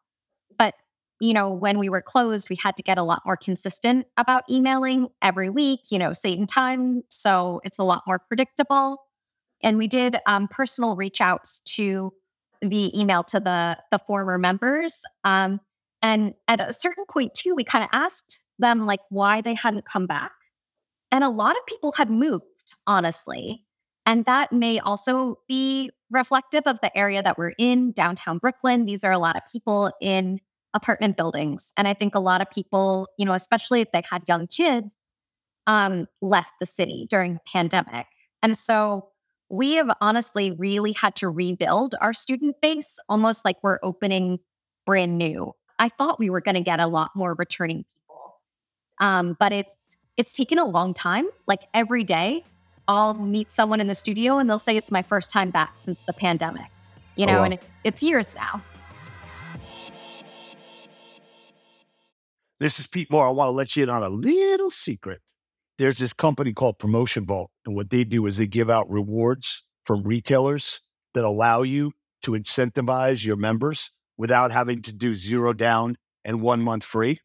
But, 0.57 0.73
you 1.19 1.33
know, 1.33 1.51
when 1.51 1.79
we 1.79 1.89
were 1.89 2.01
closed, 2.01 2.49
we 2.49 2.55
had 2.55 2.77
to 2.77 2.83
get 2.83 2.97
a 2.97 3.03
lot 3.03 3.21
more 3.25 3.37
consistent 3.37 4.07
about 4.17 4.43
emailing 4.49 5.09
every 5.21 5.49
week, 5.49 5.81
you 5.91 5.99
know, 5.99 6.13
same 6.13 6.47
time. 6.47 7.03
So 7.09 7.61
it's 7.63 7.77
a 7.77 7.83
lot 7.83 8.03
more 8.07 8.19
predictable. 8.19 8.97
And 9.61 9.77
we 9.77 9.87
did 9.87 10.17
um, 10.25 10.47
personal 10.47 10.95
reach 10.95 11.21
outs 11.21 11.61
to 11.75 12.13
the 12.61 12.97
email 12.97 13.23
to 13.25 13.39
the, 13.39 13.77
the 13.91 13.99
former 13.99 14.37
members. 14.37 15.01
Um, 15.23 15.59
and 16.01 16.33
at 16.47 16.61
a 16.61 16.73
certain 16.73 17.05
point, 17.09 17.33
too, 17.33 17.53
we 17.55 17.63
kind 17.63 17.83
of 17.83 17.89
asked 17.91 18.39
them 18.59 18.85
like 18.85 19.01
why 19.09 19.41
they 19.41 19.53
hadn't 19.53 19.85
come 19.85 20.07
back. 20.07 20.31
And 21.15 21.23
a 21.23 21.29
lot 21.29 21.55
of 21.55 21.65
people 21.65 21.93
had 21.93 22.09
moved, 22.09 22.43
honestly. 22.85 23.63
And 24.05 24.25
that 24.25 24.51
may 24.51 24.79
also 24.79 25.39
be 25.47 25.89
reflective 26.11 26.63
of 26.65 26.81
the 26.81 26.95
area 26.95 27.23
that 27.23 27.37
we're 27.37 27.53
in, 27.57 27.93
downtown 27.93 28.37
Brooklyn. 28.37 28.83
These 28.83 29.05
are 29.05 29.13
a 29.13 29.17
lot 29.17 29.37
of 29.37 29.43
people 29.49 29.93
in 30.01 30.41
apartment 30.73 31.15
buildings. 31.15 31.71
And 31.77 31.87
I 31.87 31.93
think 31.93 32.15
a 32.15 32.19
lot 32.19 32.41
of 32.41 32.51
people, 32.51 33.07
you 33.17 33.25
know, 33.25 33.31
especially 33.31 33.79
if 33.79 33.93
they 33.93 34.03
had 34.11 34.23
young 34.27 34.45
kids, 34.47 35.07
um, 35.67 36.07
left 36.21 36.51
the 36.59 36.65
city 36.65 37.07
during 37.09 37.35
the 37.35 37.39
pandemic. 37.49 38.07
And 38.43 38.57
so 38.57 39.07
we 39.49 39.75
have 39.75 39.95
honestly 40.01 40.51
really 40.51 40.91
had 40.91 41.15
to 41.15 41.29
rebuild 41.29 41.95
our 42.01 42.13
student 42.13 42.57
base 42.61 42.99
almost 43.07 43.45
like 43.45 43.55
we're 43.63 43.79
opening 43.83 44.39
brand 44.85 45.17
new. 45.17 45.53
I 45.79 45.87
thought 45.87 46.19
we 46.19 46.29
were 46.29 46.41
going 46.41 46.55
to 46.55 46.61
get 46.61 46.81
a 46.81 46.87
lot 46.87 47.11
more 47.15 47.35
returning 47.35 47.85
people. 47.85 48.33
Um, 48.99 49.37
but 49.39 49.53
it's 49.53 49.84
it's 50.17 50.31
taken 50.31 50.57
a 50.59 50.65
long 50.65 50.93
time. 50.93 51.25
Like 51.47 51.63
every 51.73 52.03
day, 52.03 52.43
I'll 52.87 53.13
meet 53.15 53.51
someone 53.51 53.81
in 53.81 53.87
the 53.87 53.95
studio 53.95 54.37
and 54.37 54.49
they'll 54.49 54.59
say 54.59 54.77
it's 54.77 54.91
my 54.91 55.01
first 55.01 55.31
time 55.31 55.49
back 55.49 55.77
since 55.77 56.03
the 56.03 56.13
pandemic. 56.13 56.71
You 57.15 57.25
oh, 57.25 57.27
know, 57.27 57.33
oh, 57.33 57.39
wow. 57.39 57.43
and 57.45 57.53
it's, 57.55 57.65
it's 57.83 58.03
years 58.03 58.35
now. 58.35 58.61
This 62.59 62.79
is 62.79 62.87
Pete 62.87 63.11
Moore. 63.11 63.27
I 63.27 63.31
want 63.31 63.49
to 63.49 63.51
let 63.51 63.75
you 63.75 63.83
in 63.83 63.89
on 63.89 64.01
a 64.01 64.09
little 64.09 64.71
secret. 64.71 65.21
There's 65.77 65.97
this 65.97 66.13
company 66.13 66.53
called 66.53 66.79
Promotion 66.79 67.25
Vault, 67.25 67.51
and 67.65 67.75
what 67.75 67.89
they 67.89 68.05
do 68.05 68.25
is 68.27 68.37
they 68.37 68.47
give 68.47 68.69
out 68.69 68.89
rewards 68.89 69.63
from 69.85 70.03
retailers 70.03 70.79
that 71.13 71.25
allow 71.25 71.63
you 71.63 71.91
to 72.21 72.31
incentivize 72.31 73.25
your 73.25 73.35
members 73.35 73.91
without 74.17 74.51
having 74.51 74.81
to 74.83 74.93
do 74.93 75.15
zero 75.15 75.51
down 75.51 75.97
and 76.23 76.41
one 76.41 76.61
month 76.61 76.85
free 76.85 77.19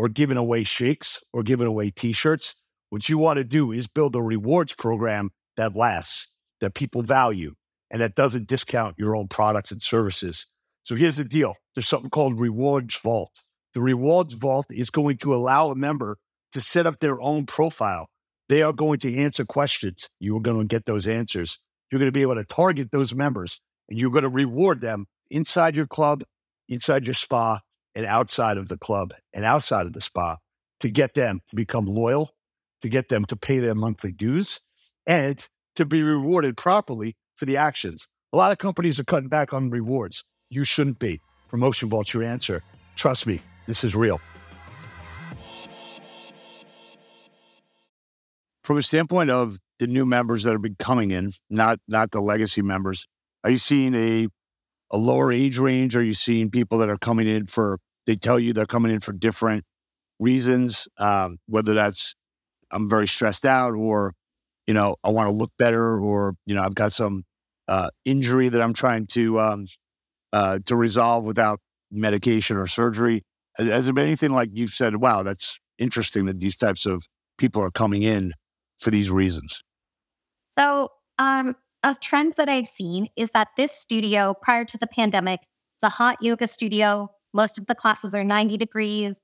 or 0.00 0.08
giving 0.08 0.38
away 0.38 0.64
shakes 0.64 1.20
or 1.30 1.42
giving 1.42 1.66
away 1.66 1.90
t-shirts. 1.90 2.54
What 2.88 3.10
you 3.10 3.18
want 3.18 3.36
to 3.36 3.44
do 3.44 3.70
is 3.70 3.86
build 3.86 4.16
a 4.16 4.22
rewards 4.22 4.72
program 4.72 5.28
that 5.58 5.76
lasts, 5.76 6.28
that 6.62 6.72
people 6.72 7.02
value, 7.02 7.54
and 7.90 8.00
that 8.00 8.14
doesn't 8.14 8.48
discount 8.48 8.94
your 8.98 9.14
own 9.14 9.28
products 9.28 9.70
and 9.70 9.82
services. 9.82 10.46
So 10.84 10.94
here's 10.94 11.18
the 11.18 11.24
deal. 11.24 11.54
There's 11.74 11.86
something 11.86 12.08
called 12.08 12.40
Rewards 12.40 12.96
Vault. 12.96 13.30
The 13.74 13.82
Rewards 13.82 14.32
Vault 14.32 14.64
is 14.70 14.88
going 14.88 15.18
to 15.18 15.34
allow 15.34 15.70
a 15.70 15.74
member 15.74 16.16
to 16.52 16.62
set 16.62 16.86
up 16.86 17.00
their 17.00 17.20
own 17.20 17.44
profile. 17.44 18.08
They 18.48 18.62
are 18.62 18.72
going 18.72 19.00
to 19.00 19.14
answer 19.18 19.44
questions. 19.44 20.08
You 20.18 20.34
are 20.38 20.40
going 20.40 20.60
to 20.60 20.64
get 20.64 20.86
those 20.86 21.06
answers. 21.06 21.58
You're 21.92 21.98
going 21.98 22.08
to 22.08 22.18
be 22.18 22.22
able 22.22 22.36
to 22.36 22.44
target 22.44 22.90
those 22.90 23.12
members 23.12 23.60
and 23.90 23.98
you're 23.98 24.10
going 24.10 24.22
to 24.22 24.30
reward 24.30 24.80
them 24.80 25.08
inside 25.30 25.76
your 25.76 25.86
club, 25.86 26.24
inside 26.70 27.04
your 27.04 27.12
spa, 27.12 27.60
and 27.94 28.06
outside 28.06 28.58
of 28.58 28.68
the 28.68 28.78
club 28.78 29.12
and 29.32 29.44
outside 29.44 29.86
of 29.86 29.92
the 29.92 30.00
spa 30.00 30.36
to 30.80 30.90
get 30.90 31.14
them 31.14 31.40
to 31.50 31.56
become 31.56 31.86
loyal, 31.86 32.30
to 32.82 32.88
get 32.88 33.08
them 33.08 33.24
to 33.26 33.36
pay 33.36 33.58
their 33.58 33.74
monthly 33.74 34.12
dues, 34.12 34.60
and 35.06 35.46
to 35.76 35.84
be 35.84 36.02
rewarded 36.02 36.56
properly 36.56 37.16
for 37.36 37.46
the 37.46 37.56
actions. 37.56 38.06
A 38.32 38.36
lot 38.36 38.52
of 38.52 38.58
companies 38.58 38.98
are 38.98 39.04
cutting 39.04 39.28
back 39.28 39.52
on 39.52 39.70
rewards. 39.70 40.24
You 40.50 40.64
shouldn't 40.64 40.98
be. 40.98 41.20
Promotion 41.48 41.88
Vault's 41.88 42.14
your 42.14 42.22
answer. 42.22 42.62
Trust 42.96 43.26
me, 43.26 43.40
this 43.66 43.82
is 43.82 43.94
real. 43.94 44.20
From 48.62 48.76
a 48.76 48.82
standpoint 48.82 49.30
of 49.30 49.58
the 49.78 49.86
new 49.86 50.06
members 50.06 50.44
that 50.44 50.52
have 50.52 50.62
been 50.62 50.76
coming 50.78 51.10
in, 51.10 51.32
not 51.48 51.80
not 51.88 52.12
the 52.12 52.20
legacy 52.20 52.62
members, 52.62 53.06
are 53.42 53.50
you 53.50 53.56
seeing 53.56 53.94
a 53.94 54.28
a 54.90 54.98
lower 54.98 55.32
age 55.32 55.58
range? 55.58 55.96
Are 55.96 56.02
you 56.02 56.12
seeing 56.12 56.50
people 56.50 56.78
that 56.78 56.88
are 56.88 56.98
coming 56.98 57.26
in 57.26 57.46
for 57.46 57.78
they 58.06 58.16
tell 58.16 58.40
you 58.40 58.52
they're 58.52 58.66
coming 58.66 58.92
in 58.92 59.00
for 59.00 59.12
different 59.12 59.64
reasons, 60.18 60.88
um, 60.98 61.38
whether 61.46 61.74
that's 61.74 62.14
I'm 62.70 62.88
very 62.88 63.08
stressed 63.08 63.44
out 63.44 63.74
or 63.74 64.12
you 64.66 64.74
know 64.74 64.96
I 65.04 65.10
want 65.10 65.28
to 65.28 65.34
look 65.34 65.52
better 65.58 65.98
or 65.98 66.34
you 66.46 66.54
know 66.54 66.62
I've 66.62 66.74
got 66.74 66.92
some 66.92 67.24
uh, 67.68 67.90
injury 68.04 68.48
that 68.48 68.60
I'm 68.60 68.72
trying 68.72 69.06
to 69.08 69.40
um, 69.40 69.66
uh, 70.32 70.58
to 70.66 70.76
resolve 70.76 71.24
without 71.24 71.60
medication 71.90 72.56
or 72.56 72.66
surgery. 72.66 73.22
Has, 73.56 73.66
has 73.66 73.84
there 73.84 73.94
been 73.94 74.06
anything 74.06 74.30
like 74.30 74.50
you've 74.52 74.70
said, 74.70 74.96
wow, 74.96 75.22
that's 75.22 75.58
interesting 75.78 76.26
that 76.26 76.38
these 76.40 76.56
types 76.56 76.86
of 76.86 77.06
people 77.38 77.62
are 77.62 77.70
coming 77.70 78.02
in 78.02 78.32
for 78.78 78.90
these 78.90 79.10
reasons? 79.10 79.62
So, 80.58 80.90
um, 81.18 81.56
a 81.82 81.94
trend 82.00 82.34
that 82.36 82.48
I've 82.48 82.68
seen 82.68 83.08
is 83.16 83.30
that 83.30 83.48
this 83.56 83.72
studio, 83.72 84.34
prior 84.34 84.64
to 84.66 84.78
the 84.78 84.86
pandemic, 84.86 85.40
it's 85.76 85.82
a 85.82 85.88
hot 85.88 86.18
yoga 86.20 86.46
studio. 86.46 87.10
Most 87.32 87.58
of 87.58 87.66
the 87.66 87.74
classes 87.74 88.14
are 88.14 88.24
90 88.24 88.56
degrees. 88.56 89.20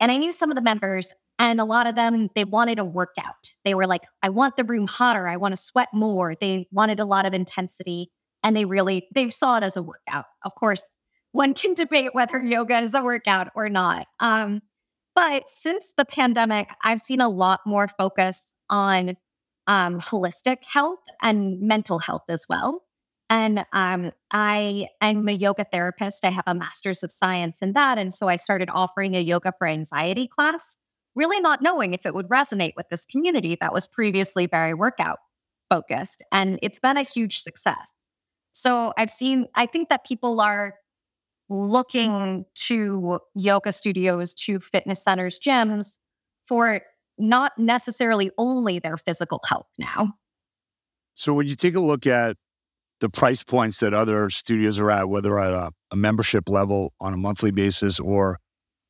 And 0.00 0.10
I 0.10 0.16
knew 0.16 0.32
some 0.32 0.50
of 0.50 0.56
the 0.56 0.62
members, 0.62 1.12
and 1.38 1.60
a 1.60 1.64
lot 1.64 1.86
of 1.86 1.94
them, 1.94 2.28
they 2.34 2.44
wanted 2.44 2.78
a 2.78 2.84
workout. 2.84 3.54
They 3.64 3.74
were 3.74 3.86
like, 3.86 4.02
I 4.22 4.30
want 4.30 4.56
the 4.56 4.64
room 4.64 4.86
hotter. 4.86 5.28
I 5.28 5.36
want 5.36 5.54
to 5.54 5.62
sweat 5.62 5.88
more. 5.92 6.34
They 6.40 6.66
wanted 6.72 6.98
a 6.98 7.04
lot 7.04 7.26
of 7.26 7.34
intensity. 7.34 8.10
And 8.42 8.56
they 8.56 8.64
really, 8.64 9.06
they 9.14 9.30
saw 9.30 9.56
it 9.56 9.62
as 9.62 9.76
a 9.76 9.82
workout. 9.82 10.24
Of 10.44 10.54
course, 10.54 10.82
one 11.32 11.54
can 11.54 11.74
debate 11.74 12.14
whether 12.14 12.42
yoga 12.42 12.78
is 12.78 12.94
a 12.94 13.02
workout 13.02 13.48
or 13.54 13.68
not. 13.68 14.06
Um, 14.18 14.62
but 15.14 15.48
since 15.48 15.92
the 15.96 16.04
pandemic, 16.04 16.70
I've 16.82 17.00
seen 17.00 17.20
a 17.20 17.28
lot 17.28 17.60
more 17.66 17.86
focus 17.86 18.40
on 18.70 19.16
um, 19.66 20.00
holistic 20.00 20.64
health 20.64 21.00
and 21.22 21.60
mental 21.60 21.98
health 21.98 22.24
as 22.28 22.46
well. 22.48 22.82
And 23.30 23.64
um, 23.72 24.12
I 24.30 24.88
am 25.00 25.26
a 25.26 25.32
yoga 25.32 25.64
therapist. 25.64 26.24
I 26.24 26.30
have 26.30 26.44
a 26.46 26.54
master's 26.54 27.02
of 27.02 27.10
science 27.10 27.62
in 27.62 27.72
that. 27.72 27.96
And 27.96 28.12
so 28.12 28.28
I 28.28 28.36
started 28.36 28.68
offering 28.70 29.14
a 29.14 29.20
yoga 29.20 29.52
for 29.56 29.66
anxiety 29.66 30.28
class, 30.28 30.76
really 31.14 31.40
not 31.40 31.62
knowing 31.62 31.94
if 31.94 32.04
it 32.04 32.14
would 32.14 32.28
resonate 32.28 32.74
with 32.76 32.88
this 32.90 33.06
community 33.06 33.56
that 33.60 33.72
was 33.72 33.88
previously 33.88 34.46
very 34.46 34.74
workout 34.74 35.18
focused. 35.70 36.22
And 36.30 36.58
it's 36.62 36.78
been 36.78 36.98
a 36.98 37.02
huge 37.02 37.40
success. 37.40 38.08
So 38.52 38.92
I've 38.98 39.08
seen, 39.08 39.46
I 39.54 39.64
think 39.64 39.88
that 39.88 40.04
people 40.04 40.40
are 40.42 40.74
looking 41.48 42.44
to 42.54 43.20
yoga 43.34 43.72
studios, 43.72 44.34
to 44.34 44.60
fitness 44.60 45.02
centers, 45.02 45.38
gyms 45.38 45.96
for 46.46 46.82
not 47.22 47.52
necessarily 47.56 48.30
only 48.36 48.78
their 48.78 48.96
physical 48.96 49.40
health 49.46 49.68
now. 49.78 50.14
So 51.14 51.32
when 51.32 51.46
you 51.46 51.54
take 51.54 51.76
a 51.76 51.80
look 51.80 52.06
at 52.06 52.36
the 53.00 53.08
price 53.08 53.42
points 53.42 53.78
that 53.78 53.94
other 53.94 54.30
studios 54.30 54.78
are 54.78 54.90
at, 54.90 55.08
whether 55.08 55.38
at 55.38 55.52
a, 55.52 55.70
a 55.90 55.96
membership 55.96 56.48
level 56.48 56.92
on 57.00 57.14
a 57.14 57.16
monthly 57.16 57.50
basis 57.50 57.98
or 58.00 58.38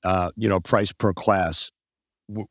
uh, 0.05 0.31
you 0.37 0.49
know 0.49 0.61
price 0.61 0.93
per 0.93 1.13
class, 1.13 1.71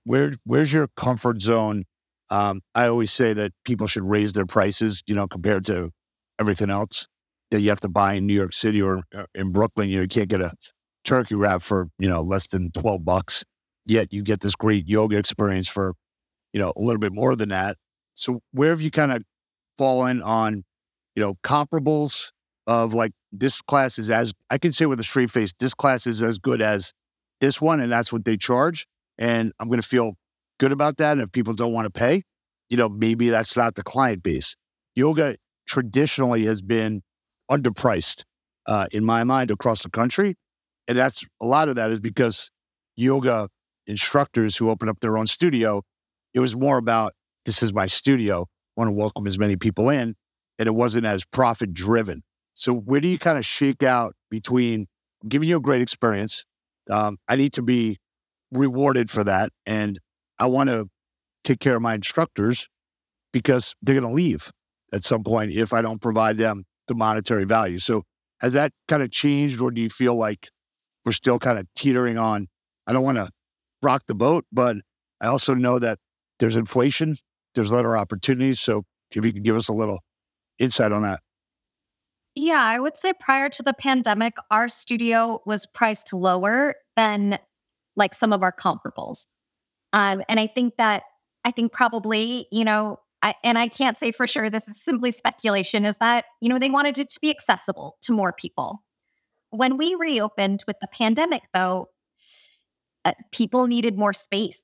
where 0.03 0.33
where's 0.45 0.71
your 0.71 0.87
comfort 0.95 1.41
zone? 1.41 1.85
Um, 2.29 2.61
I 2.73 2.87
always 2.87 3.11
say 3.11 3.33
that 3.33 3.51
people 3.65 3.87
should 3.87 4.03
raise 4.03 4.33
their 4.33 4.45
prices, 4.45 5.03
you 5.05 5.15
know, 5.15 5.27
compared 5.27 5.65
to 5.65 5.91
everything 6.39 6.69
else 6.69 7.07
that 7.51 7.59
you 7.59 7.69
have 7.69 7.81
to 7.81 7.89
buy 7.89 8.13
in 8.13 8.25
New 8.25 8.33
York 8.33 8.53
City 8.53 8.81
or 8.81 9.03
uh, 9.13 9.25
in 9.35 9.51
Brooklyn. 9.51 9.89
You 9.89 9.97
know, 9.97 10.01
you 10.03 10.07
can't 10.07 10.29
get 10.29 10.41
a 10.41 10.53
turkey 11.03 11.35
wrap 11.35 11.61
for 11.61 11.89
you 11.99 12.09
know 12.09 12.21
less 12.21 12.47
than 12.47 12.71
twelve 12.71 13.05
bucks. 13.05 13.43
Yet 13.91 14.13
you 14.13 14.23
get 14.23 14.39
this 14.39 14.55
great 14.55 14.87
yoga 14.87 15.17
experience 15.17 15.67
for 15.67 15.95
you 16.53 16.61
know 16.61 16.71
a 16.77 16.79
little 16.81 16.99
bit 16.99 17.11
more 17.11 17.35
than 17.35 17.49
that. 17.49 17.75
So 18.13 18.39
where 18.53 18.69
have 18.69 18.79
you 18.79 18.89
kind 18.89 19.11
of 19.11 19.23
fallen 19.77 20.21
on 20.21 20.63
you 21.13 21.21
know 21.21 21.35
comparables 21.43 22.31
of 22.67 22.93
like 22.93 23.11
this 23.33 23.61
class 23.61 23.99
is 23.99 24.09
as 24.09 24.33
I 24.49 24.57
can 24.57 24.71
say 24.71 24.85
with 24.85 25.01
a 25.01 25.03
straight 25.03 25.29
face, 25.29 25.51
this 25.59 25.73
class 25.73 26.07
is 26.07 26.23
as 26.23 26.37
good 26.37 26.61
as 26.61 26.93
this 27.41 27.59
one, 27.59 27.81
and 27.81 27.91
that's 27.91 28.13
what 28.13 28.23
they 28.23 28.37
charge. 28.37 28.87
And 29.17 29.51
I'm 29.59 29.67
going 29.67 29.81
to 29.81 29.87
feel 29.87 30.13
good 30.57 30.71
about 30.71 30.95
that. 30.97 31.11
And 31.11 31.21
if 31.21 31.33
people 31.33 31.53
don't 31.53 31.73
want 31.73 31.85
to 31.85 31.91
pay, 31.91 32.23
you 32.69 32.77
know, 32.77 32.87
maybe 32.87 33.29
that's 33.29 33.57
not 33.57 33.75
the 33.75 33.83
client 33.83 34.23
base. 34.23 34.55
Yoga 34.95 35.35
traditionally 35.67 36.45
has 36.45 36.61
been 36.61 37.01
underpriced 37.51 38.23
uh, 38.67 38.87
in 38.93 39.03
my 39.03 39.25
mind 39.25 39.51
across 39.51 39.83
the 39.83 39.89
country. 39.89 40.35
And 40.87 40.97
that's 40.97 41.25
a 41.41 41.45
lot 41.45 41.67
of 41.67 41.75
that 41.75 41.91
is 41.91 41.99
because 41.99 42.51
yoga 42.95 43.49
instructors 43.87 44.57
who 44.57 44.69
open 44.69 44.89
up 44.89 44.99
their 44.99 45.17
own 45.17 45.25
studio, 45.25 45.83
it 46.33 46.39
was 46.39 46.55
more 46.55 46.77
about 46.77 47.13
this 47.45 47.63
is 47.63 47.73
my 47.73 47.87
studio, 47.87 48.41
I 48.41 48.45
want 48.81 48.89
to 48.89 48.93
welcome 48.93 49.27
as 49.27 49.37
many 49.37 49.55
people 49.55 49.89
in. 49.89 50.15
And 50.59 50.67
it 50.67 50.75
wasn't 50.75 51.05
as 51.05 51.25
profit 51.25 51.73
driven. 51.73 52.21
So, 52.53 52.73
where 52.73 53.01
do 53.01 53.07
you 53.07 53.17
kind 53.17 53.37
of 53.37 53.45
shake 53.45 53.81
out 53.81 54.13
between 54.29 54.87
giving 55.27 55.49
you 55.49 55.57
a 55.57 55.61
great 55.61 55.81
experience? 55.81 56.45
Um, 56.89 57.17
I 57.27 57.35
need 57.35 57.53
to 57.53 57.63
be 57.63 57.97
rewarded 58.51 59.09
for 59.09 59.23
that. 59.23 59.51
And 59.65 59.99
I 60.37 60.45
want 60.45 60.69
to 60.69 60.87
take 61.43 61.59
care 61.59 61.75
of 61.75 61.81
my 61.81 61.95
instructors 61.95 62.67
because 63.31 63.75
they're 63.81 63.99
going 63.99 64.07
to 64.07 64.13
leave 64.13 64.51
at 64.93 65.03
some 65.03 65.23
point 65.23 65.51
if 65.51 65.73
I 65.73 65.81
don't 65.81 66.01
provide 66.01 66.37
them 66.37 66.65
the 66.87 66.95
monetary 66.95 67.45
value. 67.45 67.79
So 67.79 68.03
has 68.39 68.53
that 68.53 68.71
kind 68.87 69.01
of 69.01 69.11
changed, 69.11 69.61
or 69.61 69.71
do 69.71 69.81
you 69.81 69.89
feel 69.89 70.15
like 70.15 70.49
we're 71.05 71.11
still 71.11 71.39
kind 71.39 71.57
of 71.57 71.65
teetering 71.75 72.17
on? 72.17 72.47
I 72.85 72.93
don't 72.93 73.03
want 73.03 73.17
to 73.17 73.29
rock 73.81 74.03
the 74.07 74.15
boat, 74.15 74.45
but 74.51 74.77
I 75.19 75.27
also 75.27 75.53
know 75.53 75.79
that 75.79 75.99
there's 76.39 76.55
inflation, 76.55 77.17
there's 77.55 77.71
other 77.71 77.97
opportunities. 77.97 78.59
So 78.59 78.83
if 79.11 79.25
you 79.25 79.33
could 79.33 79.43
give 79.43 79.55
us 79.55 79.67
a 79.67 79.73
little 79.73 79.99
insight 80.57 80.91
on 80.91 81.03
that. 81.03 81.19
Yeah, 82.33 82.61
I 82.61 82.79
would 82.79 82.95
say 82.95 83.11
prior 83.19 83.49
to 83.49 83.63
the 83.63 83.73
pandemic, 83.73 84.35
our 84.49 84.69
studio 84.69 85.41
was 85.45 85.65
priced 85.65 86.13
lower 86.13 86.75
than 86.95 87.37
like 87.97 88.13
some 88.13 88.31
of 88.31 88.41
our 88.41 88.53
comparables. 88.53 89.25
Um, 89.91 90.23
and 90.29 90.39
I 90.39 90.47
think 90.47 90.75
that, 90.77 91.03
I 91.43 91.51
think 91.51 91.73
probably, 91.73 92.47
you 92.51 92.63
know, 92.63 92.99
I, 93.21 93.35
and 93.43 93.57
I 93.57 93.67
can't 93.67 93.97
say 93.97 94.11
for 94.11 94.25
sure, 94.27 94.49
this 94.49 94.67
is 94.67 94.81
simply 94.81 95.11
speculation, 95.11 95.83
is 95.83 95.97
that, 95.97 96.25
you 96.39 96.47
know, 96.47 96.57
they 96.57 96.69
wanted 96.69 96.97
it 96.97 97.09
to 97.09 97.19
be 97.19 97.29
accessible 97.29 97.97
to 98.03 98.13
more 98.13 98.31
people. 98.31 98.81
When 99.49 99.75
we 99.75 99.95
reopened 99.95 100.63
with 100.65 100.77
the 100.79 100.87
pandemic, 100.87 101.43
though, 101.53 101.89
uh, 103.05 103.13
people 103.31 103.67
needed 103.67 103.97
more 103.97 104.13
space. 104.13 104.63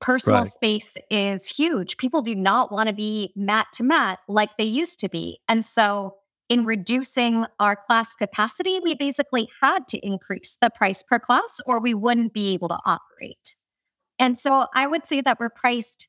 Personal 0.00 0.42
right. 0.42 0.52
space 0.52 0.96
is 1.10 1.46
huge. 1.46 1.96
People 1.96 2.20
do 2.20 2.34
not 2.34 2.70
want 2.70 2.88
to 2.88 2.94
be 2.94 3.32
mat 3.34 3.68
to 3.74 3.82
mat 3.82 4.18
like 4.28 4.50
they 4.58 4.64
used 4.64 5.00
to 5.00 5.08
be. 5.08 5.40
And 5.48 5.64
so, 5.64 6.16
in 6.48 6.64
reducing 6.64 7.44
our 7.58 7.74
class 7.74 8.14
capacity, 8.14 8.78
we 8.82 8.94
basically 8.94 9.48
had 9.60 9.88
to 9.88 9.98
increase 10.06 10.58
the 10.60 10.70
price 10.70 11.02
per 11.02 11.18
class 11.18 11.60
or 11.66 11.80
we 11.80 11.92
wouldn't 11.92 12.32
be 12.32 12.54
able 12.54 12.68
to 12.68 12.78
operate. 12.84 13.56
And 14.18 14.38
so 14.38 14.66
I 14.74 14.86
would 14.86 15.06
say 15.06 15.20
that 15.20 15.38
we're 15.40 15.50
priced 15.50 16.08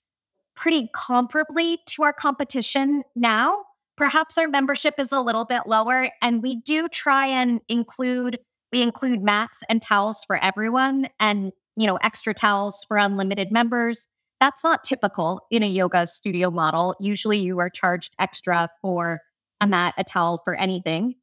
pretty 0.56 0.90
comparably 0.96 1.78
to 1.88 2.04
our 2.04 2.14
competition 2.14 3.04
now. 3.16 3.64
Perhaps 3.96 4.38
our 4.38 4.48
membership 4.48 4.96
is 5.00 5.12
a 5.12 5.22
little 5.22 5.46
bit 5.46 5.64
lower, 5.66 6.10
and 6.22 6.44
we 6.44 6.62
do 6.62 6.88
try 6.88 7.26
and 7.26 7.62
include 7.68 8.38
we 8.72 8.82
include 8.82 9.22
mats 9.22 9.64
and 9.70 9.82
towels 9.82 10.24
for 10.26 10.42
everyone, 10.44 11.08
and 11.20 11.52
you 11.76 11.88
know 11.88 11.98
extra 11.98 12.34
towels 12.34 12.86
for 12.88 12.98
unlimited 12.98 13.52
members. 13.52 14.08
That's 14.40 14.64
not 14.64 14.84
typical 14.84 15.42
in 15.50 15.64
a 15.64 15.68
yoga 15.68 16.06
studio 16.06 16.52
model. 16.52 16.96
Usually, 17.00 17.40
you 17.40 17.60
are 17.60 17.70
charged 17.70 18.14
extra 18.20 18.70
for 18.82 19.22
a 19.60 19.68
mat, 19.68 19.96
a 19.98 20.04
towel 20.04 20.42
for 20.44 20.54
anything. 20.56 21.16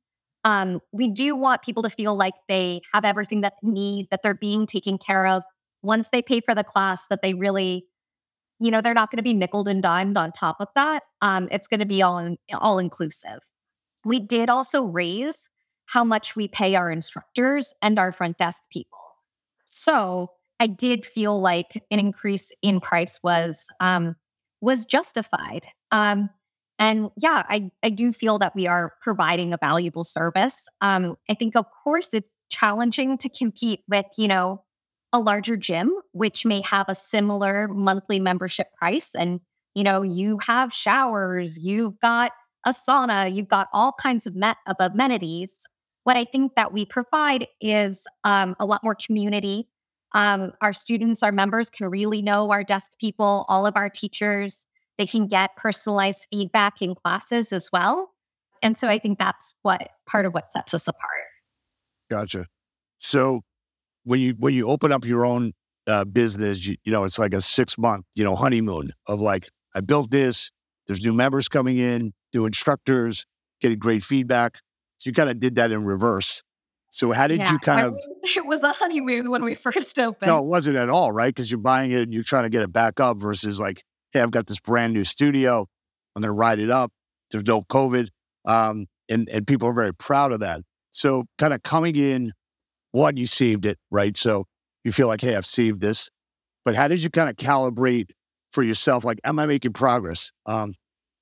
Um, 0.44 0.80
we 0.92 1.08
do 1.08 1.36
want 1.36 1.62
people 1.62 1.82
to 1.84 1.90
feel 1.90 2.16
like 2.16 2.34
they 2.48 2.82
have 2.92 3.04
everything 3.04 3.42
that 3.42 3.54
they 3.62 3.70
need, 3.70 4.08
that 4.10 4.22
they're 4.22 4.34
being 4.34 4.66
taken 4.66 4.98
care 4.98 5.26
of 5.26 5.42
once 5.82 6.08
they 6.10 6.22
pay 6.22 6.40
for 6.40 6.54
the 6.54 6.64
class, 6.64 7.06
that 7.08 7.22
they 7.22 7.34
really 7.34 7.86
you 8.60 8.70
know, 8.70 8.80
they're 8.80 8.94
not 8.94 9.10
going 9.10 9.18
to 9.18 9.22
be 9.22 9.34
nickel 9.34 9.68
and 9.68 9.82
dimed 9.82 10.16
on 10.16 10.32
top 10.32 10.56
of 10.60 10.68
that. 10.74 11.02
Um, 11.20 11.48
it's 11.50 11.66
going 11.66 11.80
to 11.80 11.86
be 11.86 12.02
all 12.02 12.18
in, 12.18 12.38
all 12.52 12.78
inclusive. 12.78 13.40
We 14.04 14.20
did 14.20 14.48
also 14.48 14.84
raise 14.84 15.48
how 15.86 16.04
much 16.04 16.36
we 16.36 16.48
pay 16.48 16.74
our 16.74 16.90
instructors 16.90 17.74
and 17.82 17.98
our 17.98 18.12
front 18.12 18.38
desk 18.38 18.62
people. 18.70 18.98
So 19.64 20.30
I 20.60 20.66
did 20.66 21.04
feel 21.04 21.40
like 21.40 21.82
an 21.90 21.98
increase 21.98 22.52
in 22.62 22.80
price 22.80 23.20
was 23.22 23.66
um, 23.80 24.16
was 24.60 24.86
justified. 24.86 25.66
Um, 25.90 26.30
and 26.78 27.10
yeah, 27.20 27.44
I, 27.48 27.70
I 27.82 27.90
do 27.90 28.12
feel 28.12 28.38
that 28.38 28.54
we 28.54 28.66
are 28.66 28.94
providing 29.00 29.52
a 29.52 29.58
valuable 29.60 30.04
service. 30.04 30.66
Um, 30.80 31.16
I 31.30 31.34
think, 31.34 31.54
of 31.54 31.66
course, 31.84 32.08
it's 32.12 32.32
challenging 32.50 33.16
to 33.18 33.28
compete 33.28 33.80
with, 33.88 34.06
you 34.18 34.26
know, 34.26 34.62
a 35.12 35.20
larger 35.20 35.56
gym, 35.56 35.92
which 36.12 36.44
may 36.44 36.62
have 36.62 36.86
a 36.88 36.94
similar 36.94 37.68
monthly 37.68 38.18
membership 38.18 38.72
price. 38.76 39.14
And, 39.14 39.40
you 39.74 39.84
know, 39.84 40.02
you 40.02 40.38
have 40.38 40.72
showers, 40.72 41.58
you've 41.58 42.00
got 42.00 42.32
a 42.66 42.70
sauna, 42.70 43.32
you've 43.32 43.48
got 43.48 43.68
all 43.72 43.92
kinds 43.92 44.26
of, 44.26 44.34
met- 44.34 44.56
of 44.66 44.76
amenities. 44.80 45.66
What 46.04 46.16
I 46.16 46.24
think 46.24 46.54
that 46.54 46.72
we 46.72 46.84
provide 46.84 47.48
is 47.60 48.06
um, 48.24 48.54
a 48.60 48.66
lot 48.66 48.84
more 48.84 48.94
community. 48.94 49.68
Um, 50.12 50.52
our 50.60 50.72
students, 50.72 51.22
our 51.22 51.32
members 51.32 51.70
can 51.70 51.88
really 51.88 52.22
know 52.22 52.50
our 52.50 52.62
desk 52.62 52.92
people, 53.00 53.44
all 53.48 53.66
of 53.66 53.76
our 53.76 53.88
teachers. 53.88 54.66
They 54.96 55.06
can 55.06 55.26
get 55.26 55.56
personalized 55.56 56.28
feedback 56.30 56.80
in 56.80 56.94
classes 56.94 57.52
as 57.52 57.70
well. 57.72 58.10
And 58.62 58.76
so 58.76 58.88
I 58.88 58.98
think 58.98 59.18
that's 59.18 59.54
what 59.62 59.88
part 60.06 60.24
of 60.24 60.32
what 60.32 60.52
sets 60.52 60.72
us 60.72 60.86
apart. 60.86 61.10
Gotcha. 62.10 62.46
So 62.98 63.42
when 64.04 64.20
you 64.20 64.34
when 64.38 64.54
you 64.54 64.68
open 64.68 64.92
up 64.92 65.04
your 65.04 65.26
own 65.26 65.52
uh, 65.86 66.04
business, 66.04 66.64
you, 66.64 66.76
you 66.84 66.92
know 66.92 67.04
it's 67.04 67.18
like 67.18 67.34
a 67.34 67.40
six 67.40 67.76
month 67.76 68.06
you 68.14 68.24
know 68.24 68.34
honeymoon 68.34 68.90
of 69.06 69.20
like 69.20 69.48
I 69.74 69.80
built 69.80 70.10
this. 70.10 70.50
There's 70.86 71.04
new 71.04 71.12
members 71.12 71.48
coming 71.48 71.78
in, 71.78 72.12
new 72.32 72.46
instructors, 72.46 73.26
getting 73.60 73.78
great 73.78 74.02
feedback. 74.02 74.58
So 75.04 75.10
you 75.10 75.12
kind 75.12 75.28
of 75.28 75.38
did 75.38 75.56
that 75.56 75.70
in 75.70 75.84
reverse. 75.84 76.42
So 76.88 77.12
how 77.12 77.26
did 77.26 77.40
yeah, 77.40 77.52
you 77.52 77.58
kind 77.58 77.80
I 77.80 77.84
of? 77.88 78.00
It 78.36 78.46
was 78.46 78.62
a 78.62 78.72
honeymoon 78.72 79.30
when 79.30 79.44
we 79.44 79.54
first 79.54 79.98
opened. 79.98 80.28
No, 80.28 80.38
it 80.38 80.46
wasn't 80.46 80.78
at 80.78 80.88
all, 80.88 81.12
right? 81.12 81.28
Because 81.28 81.50
you're 81.50 81.60
buying 81.60 81.90
it 81.90 82.04
and 82.04 82.14
you're 82.14 82.22
trying 82.22 82.44
to 82.44 82.48
get 82.48 82.62
it 82.62 82.72
back 82.72 83.00
up 83.00 83.18
versus 83.18 83.60
like, 83.60 83.82
hey, 84.12 84.22
I've 84.22 84.30
got 84.30 84.46
this 84.46 84.60
brand 84.60 84.94
new 84.94 85.04
studio. 85.04 85.66
I'm 86.16 86.22
going 86.22 86.28
to 86.30 86.32
ride 86.32 86.58
it 86.58 86.70
up. 86.70 86.90
There's 87.30 87.44
no 87.44 87.60
COVID, 87.60 88.08
um, 88.46 88.86
and 89.10 89.28
and 89.28 89.46
people 89.46 89.68
are 89.68 89.74
very 89.74 89.92
proud 89.92 90.32
of 90.32 90.40
that. 90.40 90.62
So 90.90 91.26
kind 91.36 91.52
of 91.52 91.62
coming 91.62 91.96
in 91.96 92.32
one, 92.92 93.18
you 93.18 93.26
saved 93.26 93.66
it, 93.66 93.76
right? 93.90 94.16
So 94.16 94.46
you 94.84 94.92
feel 94.92 95.08
like, 95.08 95.20
hey, 95.20 95.36
I've 95.36 95.44
saved 95.44 95.82
this. 95.82 96.08
But 96.64 96.76
how 96.76 96.88
did 96.88 97.02
you 97.02 97.10
kind 97.10 97.28
of 97.28 97.36
calibrate 97.36 98.10
for 98.52 98.62
yourself? 98.62 99.04
Like, 99.04 99.20
am 99.22 99.38
I 99.38 99.44
making 99.44 99.74
progress? 99.74 100.30
Um, 100.46 100.72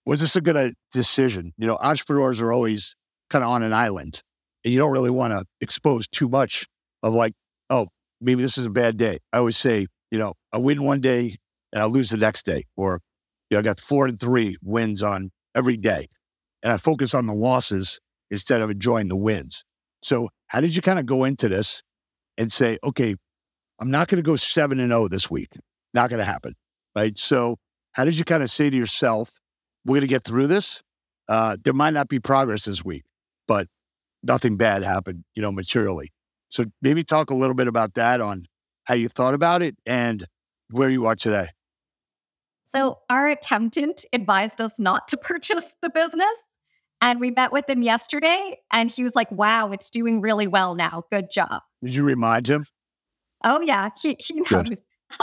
was 0.07 0.21
this 0.21 0.37
a 0.37 0.40
good 0.40 0.57
uh, 0.57 0.71
decision? 0.92 1.53
You 1.59 1.66
know, 1.66 1.79
entrepreneurs 1.81 2.40
are 2.40 2.53
always 2.53 2.95
kind 3.33 3.42
of 3.42 3.51
on 3.51 3.62
an 3.62 3.73
island 3.73 4.23
and 4.64 4.73
you 4.73 4.79
don't 4.79 4.92
really 4.92 5.11
want 5.11 5.33
to 5.33 5.45
expose 5.61 6.07
too 6.07 6.29
much 6.29 6.66
of 7.03 7.14
like, 7.14 7.33
oh, 7.71 7.88
maybe 8.21 8.42
this 8.42 8.59
is 8.59 8.66
a 8.66 8.71
bad 8.71 8.97
day. 8.97 9.18
I 9.33 9.38
always 9.38 9.57
say, 9.57 9.87
you 10.11 10.18
know, 10.18 10.35
I 10.53 10.59
win 10.59 10.85
one 10.85 11.01
day 11.01 11.37
and 11.73 11.83
I 11.83 11.87
lose 11.87 12.11
the 12.11 12.16
next 12.16 12.45
day. 12.45 12.66
Or, 12.77 13.01
you 13.51 13.57
know, 13.57 13.61
I 13.61 13.62
got 13.62 13.81
four 13.81 14.07
and 14.07 14.21
three 14.21 14.57
wins 14.62 15.03
on 15.03 15.31
every 15.55 15.77
day. 15.77 16.09
And 16.62 16.73
I 16.73 16.77
focus 16.77 17.14
on 17.14 17.27
the 17.27 17.35
losses 17.35 17.99
instead 18.31 18.61
of 18.61 18.71
enjoying 18.71 19.09
the 19.09 19.16
wins. 19.16 19.64
So, 20.03 20.29
how 20.49 20.61
did 20.61 20.77
you 20.77 20.83
kind 20.83 20.99
of 20.99 21.07
go 21.07 21.25
into 21.25 21.49
this 21.49 21.83
and 22.37 22.53
say, 22.53 22.79
okay, 22.85 23.14
I'm 23.81 23.90
not 23.90 24.09
going 24.09 24.23
to 24.23 24.23
go 24.23 24.37
7 24.37 24.79
and 24.79 24.92
0 24.92 25.09
this 25.09 25.31
week? 25.31 25.49
Not 25.95 26.11
going 26.11 26.18
to 26.18 26.25
happen. 26.25 26.55
Right. 26.95 27.16
So, 27.16 27.57
how 27.92 28.05
did 28.05 28.16
you 28.16 28.25
kind 28.25 28.42
of 28.42 28.51
say 28.51 28.71
to 28.71 28.77
yourself, 28.77 29.38
we're 29.85 29.95
going 29.95 30.03
to 30.03 30.07
get 30.07 30.25
through 30.25 30.47
this? 30.47 30.83
Uh, 31.29 31.57
there 31.64 31.75
might 31.75 31.95
not 31.95 32.09
be 32.09 32.21
progress 32.21 32.66
this 32.66 32.85
week, 32.85 33.03
but 33.46 33.68
nothing 34.22 34.57
bad 34.57 34.83
happened, 34.83 35.24
you 35.35 35.42
know, 35.42 35.52
materially. 35.52 36.12
So, 36.48 36.64
maybe 36.81 37.05
talk 37.05 37.31
a 37.31 37.35
little 37.35 37.55
bit 37.55 37.68
about 37.68 37.94
that 37.94 38.20
on 38.20 38.44
how 38.85 38.94
you 38.94 39.09
thought 39.09 39.35
about 39.35 39.62
it 39.62 39.76
and 39.87 40.26
where 40.70 40.90
you 40.90 41.07
are 41.07 41.14
today. 41.14 41.48
So, 42.66 43.00
our 43.11 43.28
accountant 43.28 44.05
advised 44.12 44.61
us 44.61 44.78
not 44.78 45.09
to 45.09 45.16
purchase 45.18 45.74
the 45.83 45.90
business. 45.90 46.42
And 47.02 47.18
we 47.18 47.33
met 47.33 47.50
with 47.52 47.68
him 47.68 47.83
yesterday 47.83 48.59
and 48.72 48.90
he 48.90 49.02
was 49.02 49.16
like, 49.16 49.31
wow, 49.33 49.72
it's 49.72 49.90
doing 49.90 50.20
really 50.20 50.46
well 50.46 50.76
now. 50.76 51.02
Good 51.11 51.33
job. 51.33 51.62
Did 51.83 51.96
you 51.96 52.05
remind 52.05 52.46
him? 52.46 52.64
Oh, 53.44 53.61
yeah. 53.61 53.88
He, 54.00 54.16
he 54.20 54.40
knows. 54.50 54.81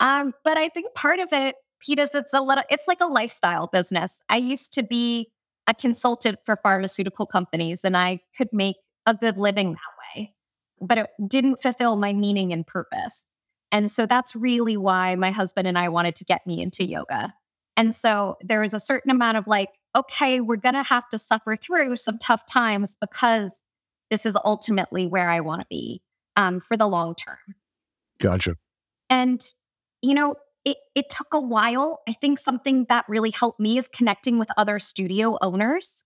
um, 0.00 0.34
but 0.44 0.58
I 0.58 0.68
think 0.68 0.94
part 0.94 1.20
of 1.20 1.28
it, 1.32 1.56
Pete, 1.80 1.98
is 1.98 2.14
it's 2.14 2.34
a 2.34 2.40
little, 2.42 2.64
it's 2.68 2.86
like 2.86 3.00
a 3.00 3.06
lifestyle 3.06 3.66
business. 3.66 4.20
I 4.28 4.36
used 4.36 4.74
to 4.74 4.82
be 4.82 5.28
a 5.66 5.74
consultant 5.74 6.38
for 6.44 6.56
pharmaceutical 6.62 7.26
companies 7.26 7.84
and 7.84 7.96
I 7.96 8.20
could 8.36 8.48
make 8.52 8.76
a 9.06 9.14
good 9.14 9.36
living 9.36 9.72
that 9.72 10.18
way, 10.18 10.34
but 10.80 10.98
it 10.98 11.10
didn't 11.26 11.60
fulfill 11.60 11.96
my 11.96 12.12
meaning 12.12 12.52
and 12.52 12.66
purpose. 12.66 13.24
And 13.72 13.90
so 13.90 14.06
that's 14.06 14.36
really 14.36 14.76
why 14.76 15.14
my 15.16 15.30
husband 15.30 15.66
and 15.66 15.78
I 15.78 15.88
wanted 15.88 16.16
to 16.16 16.24
get 16.24 16.46
me 16.46 16.60
into 16.62 16.84
yoga. 16.84 17.34
And 17.76 17.94
so 17.94 18.36
there 18.40 18.60
was 18.60 18.72
a 18.72 18.80
certain 18.80 19.10
amount 19.10 19.36
of 19.36 19.46
like, 19.46 19.70
okay, 19.96 20.40
we're 20.40 20.56
going 20.56 20.74
to 20.74 20.82
have 20.82 21.08
to 21.08 21.18
suffer 21.18 21.56
through 21.56 21.96
some 21.96 22.18
tough 22.18 22.46
times 22.46 22.96
because 23.00 23.62
this 24.10 24.26
is 24.26 24.36
ultimately 24.44 25.06
where 25.06 25.28
I 25.28 25.40
want 25.40 25.62
to 25.62 25.66
be 25.68 26.02
um, 26.36 26.60
for 26.60 26.76
the 26.76 26.86
long 26.86 27.14
term. 27.14 27.56
Gotcha. 28.20 28.56
And, 29.10 29.44
you 30.02 30.14
know, 30.14 30.36
it, 30.64 30.78
it 30.94 31.10
took 31.10 31.34
a 31.34 31.40
while. 31.40 32.00
I 32.08 32.12
think 32.12 32.38
something 32.38 32.86
that 32.88 33.04
really 33.08 33.30
helped 33.30 33.60
me 33.60 33.78
is 33.78 33.88
connecting 33.88 34.38
with 34.38 34.48
other 34.56 34.78
studio 34.78 35.36
owners. 35.40 36.04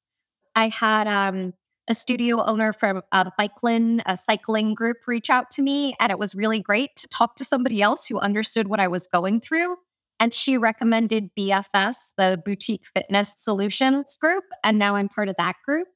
I 0.55 0.69
had 0.69 1.07
um, 1.07 1.55
a 1.89 1.95
studio 1.95 2.45
owner 2.45 2.73
from 2.73 3.03
uh, 3.13 3.31
Bikelin, 3.39 4.03
a 4.07 4.17
cycling 4.17 4.75
group, 4.75 4.99
reach 5.07 5.31
out 5.31 5.51
to 5.53 5.63
me, 5.63 5.95
and 6.01 6.11
it 6.11 6.19
was 6.19 6.35
really 6.35 6.61
great 6.61 6.97
to 6.97 7.09
talk 7.09 7.37
to 7.37 7.45
somebody 7.45 7.81
else 7.81 8.07
who 8.07 8.19
understood 8.19 8.69
what 8.69 8.81
I 8.81 8.89
was 8.89 9.07
going 9.07 9.41
through 9.41 9.77
and 10.21 10.35
she 10.35 10.57
recommended 10.57 11.31
BFS, 11.39 12.13
the 12.17 12.41
Boutique 12.45 12.87
Fitness 12.95 13.35
Solutions 13.39 14.17
group. 14.21 14.45
And 14.65 14.79
now 14.79 14.97
I'm 14.97 15.09
part 15.09 15.29
of 15.29 15.37
that 15.39 15.57
group. 15.65 15.89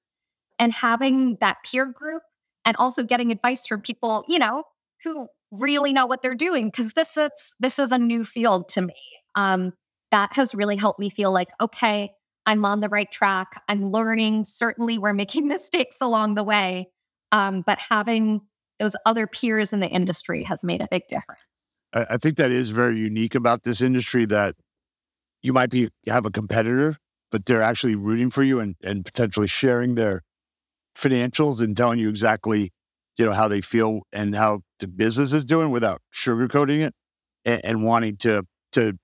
And 0.59 0.73
having 0.73 1.39
that 1.41 1.59
peer 1.65 1.87
group 1.87 2.23
and 2.65 2.77
also 2.77 3.03
getting 3.03 3.33
advice 3.33 3.67
from 3.67 3.81
people, 3.81 4.25
you 4.29 4.39
know, 4.39 4.63
who 5.03 5.27
really 5.53 5.93
know 5.93 6.07
what 6.07 6.23
they're 6.23 6.35
doing, 6.35 6.67
because 6.67 6.93
this 6.93 7.17
is 7.17 7.31
this 7.61 7.79
is 7.79 7.93
a 7.93 7.99
new 7.99 8.25
field 8.25 8.69
to 8.71 8.83
me. 8.83 8.95
Um, 9.35 9.73
that 10.11 10.33
has 10.35 10.55
really 10.55 10.77
helped 10.77 11.01
me 11.01 11.09
feel 11.09 11.33
like, 11.33 11.49
okay, 11.61 12.13
I'm 12.45 12.65
on 12.65 12.81
the 12.81 12.89
right 12.89 13.11
track. 13.11 13.63
I'm 13.69 13.91
learning. 13.91 14.45
Certainly, 14.45 14.99
we're 14.99 15.13
making 15.13 15.49
mistakes 15.49 16.01
along 16.01 16.35
the 16.35 16.45
way. 16.45 16.89
Um, 17.31 17.63
but 17.63 17.79
having 17.79 18.43
those 18.79 18.97
other 19.07 19.27
peers 19.27 19.73
in 19.73 19.81
the 19.81 19.89
industry 19.89 20.45
has 20.45 20.65
made 20.65 20.81
a 20.81 20.89
big 20.91 21.07
difference. 21.09 21.79
I, 21.93 22.07
I 22.11 22.17
think 22.17 22.37
that 22.37 22.51
is 22.51 22.71
very 22.71 22.99
unique 22.99 23.35
about 23.35 23.63
this 23.63 23.81
industry 23.81 24.27
that 24.27 24.55
you 25.43 25.53
might 25.53 25.71
be 25.71 25.89
have 26.09 26.27
a 26.27 26.31
competitor, 26.31 26.97
but 27.31 27.47
they're 27.47 27.63
actually 27.63 27.95
rooting 27.95 28.31
for 28.31 28.43
you 28.43 28.61
and, 28.61 28.77
and 28.83 29.05
potentially 29.05 29.47
sharing 29.47 29.95
their 29.95 30.23
financials 30.97 31.61
and 31.61 31.77
telling 31.77 31.99
you 31.99 32.09
exactly, 32.09 32.71
you 33.19 33.25
know, 33.25 33.33
how 33.33 33.49
they 33.49 33.61
feel 33.61 34.03
and 34.13 34.35
how 34.35 34.61
the 34.79 34.89
business 34.89 35.33
is 35.33 35.45
doing 35.45 35.71
without 35.71 36.01
sugarcoating 36.15 36.81
it 36.81 36.95
and, 37.45 37.61
and 37.65 37.85
wanting 37.85 38.17
to 38.19 38.45
to 38.73 38.95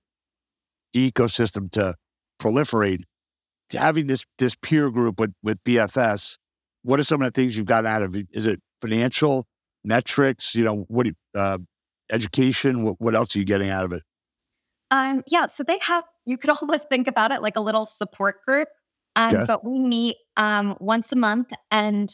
the 0.93 1.11
ecosystem 1.11 1.69
to 1.71 1.95
proliferate. 2.41 3.03
Having 3.71 4.07
this 4.07 4.25
this 4.39 4.55
peer 4.55 4.89
group 4.89 5.19
with 5.19 5.33
with 5.43 5.63
BFS, 5.63 6.37
what 6.83 6.99
are 6.99 7.03
some 7.03 7.21
of 7.21 7.31
the 7.31 7.41
things 7.41 7.55
you've 7.55 7.67
gotten 7.67 7.85
out 7.85 8.01
of 8.01 8.15
it? 8.15 8.27
Is 8.31 8.47
it 8.47 8.59
financial 8.81 9.45
metrics? 9.83 10.55
You 10.55 10.63
know, 10.63 10.85
what 10.87 11.07
uh, 11.35 11.59
education? 12.11 12.83
What, 12.83 12.95
what 12.99 13.15
else 13.15 13.35
are 13.35 13.39
you 13.39 13.45
getting 13.45 13.69
out 13.69 13.85
of 13.85 13.93
it? 13.93 14.03
Um, 14.91 15.23
yeah, 15.27 15.45
so 15.47 15.63
they 15.63 15.77
have, 15.79 16.03
you 16.25 16.37
could 16.37 16.49
almost 16.61 16.89
think 16.89 17.07
about 17.07 17.31
it 17.31 17.41
like 17.41 17.55
a 17.55 17.61
little 17.61 17.85
support 17.85 18.37
group. 18.47 18.67
Um, 19.15 19.45
But 19.45 19.65
we 19.65 19.79
meet 19.79 20.17
um, 20.37 20.77
once 20.79 21.11
a 21.11 21.15
month 21.15 21.49
and 21.71 22.09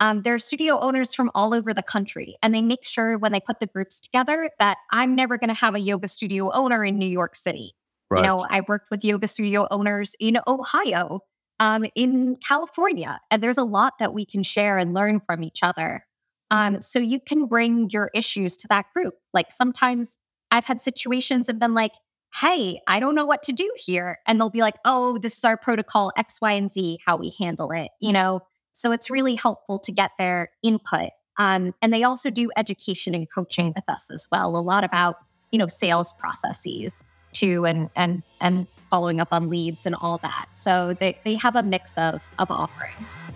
Um, 0.00 0.22
there 0.22 0.34
are 0.34 0.38
studio 0.38 0.78
owners 0.78 1.14
from 1.14 1.30
all 1.34 1.52
over 1.52 1.74
the 1.74 1.82
country, 1.82 2.36
and 2.42 2.54
they 2.54 2.62
make 2.62 2.84
sure 2.84 3.18
when 3.18 3.32
they 3.32 3.40
put 3.40 3.60
the 3.60 3.66
groups 3.66 3.98
together 3.98 4.50
that 4.58 4.78
I'm 4.92 5.14
never 5.14 5.38
going 5.38 5.48
to 5.48 5.54
have 5.54 5.74
a 5.74 5.80
yoga 5.80 6.08
studio 6.08 6.52
owner 6.52 6.84
in 6.84 6.98
New 6.98 7.08
York 7.08 7.34
City. 7.34 7.74
Right. 8.10 8.20
You 8.20 8.26
know, 8.26 8.46
I 8.48 8.62
worked 8.68 8.90
with 8.90 9.04
yoga 9.04 9.26
studio 9.26 9.66
owners 9.70 10.14
in 10.20 10.38
Ohio, 10.46 11.20
um, 11.60 11.84
in 11.94 12.36
California, 12.36 13.20
and 13.30 13.42
there's 13.42 13.58
a 13.58 13.64
lot 13.64 13.94
that 13.98 14.14
we 14.14 14.24
can 14.24 14.42
share 14.42 14.78
and 14.78 14.94
learn 14.94 15.20
from 15.26 15.42
each 15.42 15.62
other. 15.62 16.04
Um, 16.50 16.80
so 16.80 16.98
you 16.98 17.20
can 17.20 17.46
bring 17.46 17.90
your 17.90 18.10
issues 18.14 18.56
to 18.58 18.68
that 18.68 18.86
group. 18.94 19.14
Like 19.34 19.50
sometimes 19.50 20.18
I've 20.50 20.64
had 20.64 20.80
situations 20.80 21.48
and 21.48 21.58
been 21.58 21.74
like, 21.74 21.92
hey, 22.34 22.80
I 22.86 23.00
don't 23.00 23.14
know 23.14 23.26
what 23.26 23.42
to 23.44 23.52
do 23.52 23.70
here. 23.76 24.18
And 24.26 24.40
they'll 24.40 24.50
be 24.50 24.60
like, 24.60 24.76
oh, 24.84 25.18
this 25.18 25.36
is 25.36 25.44
our 25.44 25.56
protocol 25.56 26.12
X, 26.16 26.38
Y, 26.40 26.52
and 26.52 26.70
Z, 26.70 27.00
how 27.04 27.16
we 27.16 27.34
handle 27.38 27.70
it, 27.72 27.90
you 28.00 28.12
know? 28.12 28.40
So 28.78 28.92
it's 28.92 29.10
really 29.10 29.34
helpful 29.34 29.80
to 29.80 29.90
get 29.90 30.12
their 30.18 30.50
input. 30.62 31.10
Um, 31.36 31.74
and 31.82 31.92
they 31.92 32.04
also 32.04 32.30
do 32.30 32.48
education 32.56 33.12
and 33.12 33.28
coaching 33.28 33.72
with 33.74 33.82
us 33.88 34.08
as 34.08 34.28
well, 34.30 34.56
a 34.56 34.58
lot 34.58 34.84
about, 34.84 35.16
you 35.50 35.58
know, 35.58 35.66
sales 35.66 36.12
processes 36.12 36.92
too, 37.32 37.66
and 37.66 37.90
and 37.96 38.22
and 38.40 38.68
following 38.88 39.18
up 39.18 39.32
on 39.32 39.48
leads 39.48 39.84
and 39.84 39.96
all 39.96 40.18
that. 40.18 40.46
So 40.52 40.96
they, 41.00 41.18
they 41.24 41.34
have 41.34 41.56
a 41.56 41.62
mix 41.64 41.98
of 41.98 42.30
of 42.38 42.52
offerings. 42.52 43.26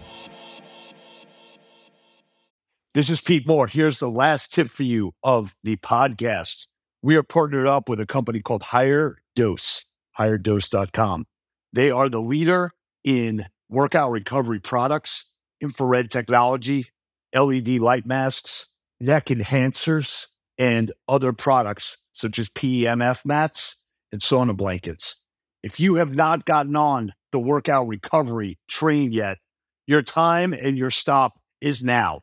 This 2.95 3.11
is 3.11 3.21
Pete 3.21 3.45
Moore. 3.45 3.67
Here's 3.67 3.99
the 3.99 4.11
last 4.11 4.53
tip 4.53 4.71
for 4.71 4.85
you 4.85 5.13
of 5.25 5.57
the 5.65 5.75
podcast 5.75 6.69
we 7.03 7.17
are 7.17 7.25
partnered 7.25 7.67
up 7.67 7.89
with 7.89 7.99
a 7.99 8.07
company 8.07 8.41
called 8.41 8.63
Higher 8.63 9.19
Dose, 9.35 9.87
higherdose.com. 10.17 11.27
They 11.73 11.91
are 11.91 12.09
the 12.09 12.21
leader 12.21 12.71
in 13.03 13.47
workout 13.69 14.13
recovery 14.13 14.61
products, 14.61 15.27
infrared 15.63 16.11
technology, 16.11 16.89
LED 17.35 17.69
light 17.79 18.05
masks, 18.05 18.67
neck 19.01 19.27
enhancers, 19.27 20.27
and 20.59 20.93
other 21.09 21.33
products 21.33 21.97
such 22.13 22.39
as 22.39 22.49
PEMF 22.51 23.25
mats 23.25 23.77
and 24.11 24.21
sauna 24.21 24.57
blankets. 24.57 25.17
If 25.63 25.81
you 25.81 25.95
have 25.95 26.15
not 26.15 26.45
gotten 26.45 26.77
on 26.77 27.15
the 27.31 27.39
workout 27.39 27.87
recovery 27.87 28.59
train 28.69 29.13
yet, 29.13 29.39
your 29.87 30.03
time 30.03 30.53
and 30.53 30.77
your 30.77 30.91
stop 30.91 31.41
is 31.61 31.83
now. 31.83 32.21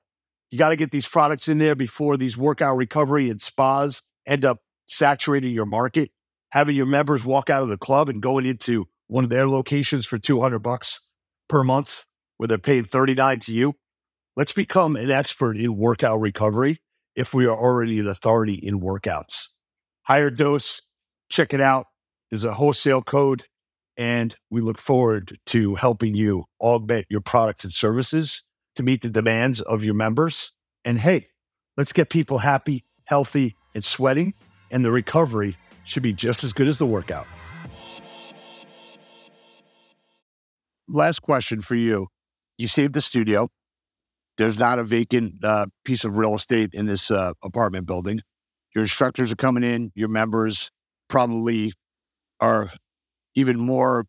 You 0.52 0.60
got 0.60 0.70
to 0.70 0.76
get 0.76 0.92
these 0.92 1.08
products 1.08 1.48
in 1.48 1.58
there 1.58 1.76
before 1.76 2.18
these 2.18 2.38
workout 2.38 2.78
recovery 2.78 3.30
and 3.30 3.42
spas 3.42 4.02
end 4.26 4.46
up 4.46 4.60
saturating 4.88 5.54
your 5.54 5.66
market, 5.66 6.12
having 6.50 6.76
your 6.76 6.86
members 6.86 7.24
walk 7.24 7.50
out 7.50 7.64
of 7.64 7.70
the 7.70 7.78
club 7.78 8.10
and 8.10 8.22
going 8.22 8.46
into 8.46 8.88
one 9.08 9.24
of 9.24 9.30
their 9.30 9.48
locations 9.48 10.06
for 10.06 10.18
200 10.18 10.60
bucks 10.60 11.02
per 11.48 11.64
month 11.64 12.06
where 12.40 12.48
they're 12.48 12.58
paying 12.58 12.86
39 12.86 13.40
to 13.42 13.54
you. 13.54 13.76
Let's 14.38 14.54
become 14.54 14.96
an 14.96 15.12
expert 15.12 15.58
in 15.58 15.76
workout 15.76 16.22
recovery 16.22 16.82
if 17.14 17.34
we 17.34 17.46
are 17.46 17.56
already 17.56 18.00
an 18.00 18.08
authority 18.08 18.54
in 18.54 18.80
workouts. 18.80 19.50
Higher 20.04 20.30
dose, 20.30 20.82
check 21.30 21.54
it 21.54 21.60
out. 21.60 21.88
There's 22.32 22.46
a 22.46 22.54
wholesale 22.54 23.02
code, 23.02 23.46
and 23.98 24.36
we 24.50 24.62
look 24.62 24.78
forward 24.78 25.38
to 25.48 25.76
helping 25.76 26.16
you 26.16 26.46
augment 26.62 27.08
your 27.10 27.22
products 27.22 27.66
and 27.66 27.74
services 27.74 28.44
to 28.76 28.84
meet 28.84 29.02
the 29.02 29.10
demands 29.10 29.60
of 29.62 29.84
your 29.84 29.96
members. 29.96 30.54
And 30.86 31.00
hey, 31.00 31.28
let's 31.76 31.92
get 31.92 32.10
people 32.10 32.38
happy, 32.38 32.86
healthy, 33.06 33.58
and 33.76 33.84
sweating 33.84 34.34
and 34.72 34.86
the 34.86 34.92
recovery 34.92 35.58
should 35.84 36.04
be 36.04 36.14
just 36.14 36.44
as 36.44 36.54
good 36.54 36.68
as 36.68 36.78
the 36.78 36.86
workout. 36.86 37.28
Last 40.88 41.20
question 41.20 41.62
for 41.62 41.76
you. 41.76 42.08
You 42.60 42.68
saved 42.68 42.94
the 42.94 43.02
studio. 43.02 43.48
There's 44.38 44.60
not 44.60 44.80
a 44.80 44.84
vacant 44.84 45.44
uh, 45.44 45.68
piece 45.86 46.04
of 46.04 46.18
real 46.18 46.36
estate 46.36 46.74
in 46.74 46.88
this 46.88 47.10
uh, 47.10 47.32
apartment 47.42 47.88
building. 47.88 48.22
Your 48.76 48.84
instructors 48.84 49.32
are 49.32 49.38
coming 49.38 49.64
in. 49.64 49.92
Your 49.96 50.10
members 50.10 50.70
probably 51.08 51.72
are 52.42 52.70
even 53.34 53.58
more 53.58 54.06